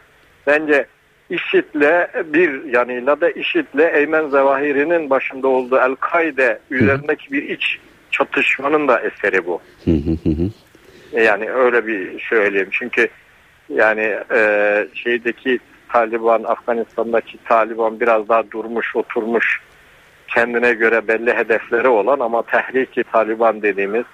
bence 0.47 0.87
IŞİD'le 1.31 2.09
bir 2.33 2.65
yanıyla 2.65 3.21
da 3.21 3.31
IŞİD'le 3.31 3.95
Eymen 3.95 4.29
Zevahiri'nin 4.29 5.11
başında 5.11 5.49
olduğu 5.49 5.77
El-Kaide 5.77 6.59
üzerindeki 6.71 7.33
bir 7.33 7.49
iç 7.49 7.79
çatışmanın 8.11 8.89
da 8.89 9.01
eseri 9.01 9.47
bu. 9.47 9.61
Yani 11.13 11.51
öyle 11.51 11.87
bir 11.87 12.21
söyleyeyim. 12.21 12.69
Çünkü 12.71 13.09
yani 13.69 14.19
e, 14.35 14.87
şeydeki 14.95 15.59
Taliban, 15.89 16.43
Afganistan'daki 16.43 17.39
Taliban 17.45 18.01
biraz 18.01 18.29
daha 18.29 18.51
durmuş, 18.51 18.97
oturmuş, 18.97 19.61
kendine 20.35 20.73
göre 20.73 21.09
belli 21.09 21.35
hedefleri 21.35 21.89
olan 21.89 22.21
ama 22.21 22.43
tehriki 22.43 23.05
Taliban 23.05 23.63
dediğimiz 23.63 24.05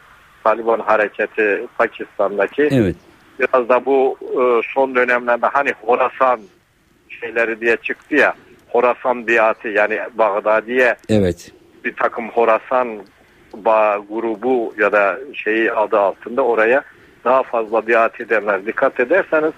Taliban 0.44 0.80
hareketi 0.80 1.66
Pakistan'daki 1.78 2.68
Evet. 2.72 2.96
biraz 3.40 3.68
da 3.68 3.84
bu 3.84 4.18
e, 4.22 4.68
son 4.74 4.94
dönemlerde 4.94 5.46
hani 5.46 5.72
Horasan 5.82 6.40
şeyleri 7.08 7.60
diye 7.60 7.76
çıktı 7.76 8.14
ya 8.14 8.34
Horasan 8.68 9.26
biatı 9.26 9.68
yani 9.68 10.00
Bağdadiye 10.14 10.96
Evet. 11.08 11.52
bir 11.84 11.94
takım 11.96 12.28
Horasan 12.28 12.88
bağ 13.54 13.98
grubu 14.10 14.74
ya 14.78 14.92
da 14.92 15.18
şeyi 15.34 15.72
adı 15.72 15.98
altında 15.98 16.42
oraya 16.42 16.82
daha 17.24 17.42
fazla 17.42 17.86
biat 17.86 18.20
edenler 18.20 18.66
dikkat 18.66 19.00
ederseniz 19.00 19.52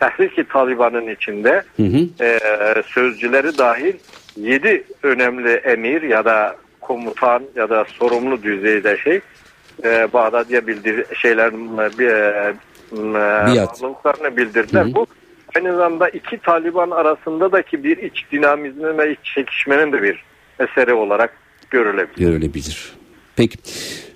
Tehriki 0.00 0.44
Taliban'ın 0.48 1.06
içinde 1.06 1.62
Hı 1.76 1.82
hı. 1.82 2.24
e, 2.24 2.38
sözcüleri 2.86 3.58
dahil 3.58 3.94
7 4.36 4.84
önemli 5.02 5.50
emir 5.50 6.02
ya 6.02 6.24
da 6.24 6.56
komutan 6.80 7.42
ya 7.56 7.70
da 7.70 7.84
sorumlu 7.98 8.42
düzeyde 8.42 8.98
şey 9.04 9.20
e, 9.84 10.12
Bağdadiye 10.12 10.66
bildir 10.66 11.04
şeylerin 11.14 11.78
e, 11.78 11.98
bir 11.98 12.08
e, 12.08 12.54
Biat. 12.92 13.82
bağlılıklarını 13.82 14.36
bildirdiler. 14.36 14.84
Hı 14.84 14.88
hı. 14.88 14.94
Bu 14.94 15.06
aynı 15.56 15.76
zamanda 15.76 16.08
iki 16.08 16.38
Taliban 16.38 16.90
arasındaki 16.90 17.84
bir 17.84 17.96
iç 17.96 18.24
dinamizmin 18.32 18.98
ve 18.98 19.12
iç 19.12 19.18
çekişmenin 19.34 19.92
de 19.92 20.02
bir 20.02 20.24
eseri 20.58 20.92
olarak 20.92 21.36
görülebilir. 21.70 22.26
Görülebilir. 22.26 22.92
Peki. 23.36 23.58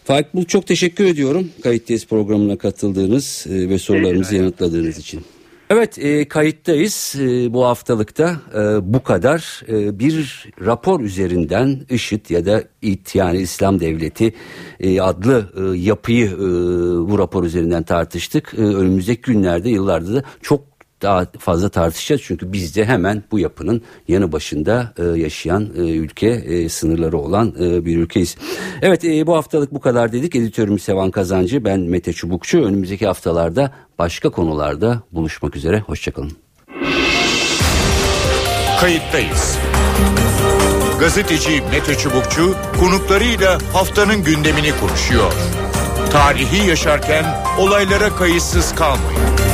Faik 0.04 0.34
Bulut 0.34 0.48
çok 0.48 0.66
teşekkür 0.66 1.04
ediyorum 1.04 1.50
kayıttayız 1.62 2.06
programına 2.06 2.58
katıldığınız 2.58 3.46
e, 3.50 3.68
ve 3.68 3.78
sorularımızı 3.78 4.36
yanıtladığınız 4.36 4.98
için. 4.98 5.24
Evet 5.70 5.98
e, 5.98 6.28
kayıttayız 6.28 7.14
e, 7.18 7.52
bu 7.52 7.66
haftalıkta 7.66 8.36
e, 8.54 8.92
bu 8.94 9.02
kadar 9.02 9.62
e, 9.68 9.98
bir 9.98 10.46
rapor 10.64 11.00
üzerinden 11.00 11.80
IŞİD 11.90 12.30
ya 12.30 12.46
da 12.46 12.64
İT 12.82 13.14
yani 13.14 13.38
İslam 13.38 13.80
Devleti 13.80 14.34
e, 14.80 15.00
adlı 15.00 15.52
e, 15.56 15.78
yapıyı 15.78 16.26
e, 16.26 16.38
bu 17.10 17.18
rapor 17.18 17.44
üzerinden 17.44 17.82
tartıştık. 17.82 18.54
E, 18.58 18.60
önümüzdeki 18.60 19.22
günlerde 19.22 19.70
yıllarda 19.70 20.14
da 20.14 20.24
çok 20.42 20.69
daha 21.02 21.26
fazla 21.38 21.68
tartışacağız 21.68 22.22
çünkü 22.24 22.52
biz 22.52 22.76
de 22.76 22.84
hemen 22.84 23.22
bu 23.30 23.38
yapının 23.38 23.82
yanı 24.08 24.32
başında 24.32 24.94
e, 24.98 25.04
yaşayan 25.04 25.70
e, 25.76 25.80
ülke 25.80 26.28
e, 26.28 26.68
sınırları 26.68 27.18
olan 27.18 27.54
e, 27.60 27.84
bir 27.84 27.96
ülkeyiz. 27.96 28.36
Evet 28.82 29.04
e, 29.04 29.26
bu 29.26 29.36
haftalık 29.36 29.74
bu 29.74 29.80
kadar 29.80 30.12
dedik. 30.12 30.36
Editörümüz 30.36 30.82
Sevan 30.82 31.10
Kazancı, 31.10 31.64
ben 31.64 31.80
Mete 31.80 32.12
Çubukçu. 32.12 32.64
Önümüzdeki 32.64 33.06
haftalarda 33.06 33.72
başka 33.98 34.30
konularda 34.30 35.02
buluşmak 35.12 35.56
üzere. 35.56 35.80
Hoşçakalın. 35.80 36.32
Kayıttayız. 38.80 39.58
Gazeteci 41.00 41.62
Mete 41.70 41.94
Çubukçu 41.94 42.54
konuklarıyla 42.80 43.58
haftanın 43.72 44.24
gündemini 44.24 44.70
konuşuyor. 44.80 45.32
Tarihi 46.12 46.68
yaşarken 46.68 47.24
olaylara 47.58 48.16
kayıtsız 48.16 48.74
kalmayın. 48.74 49.49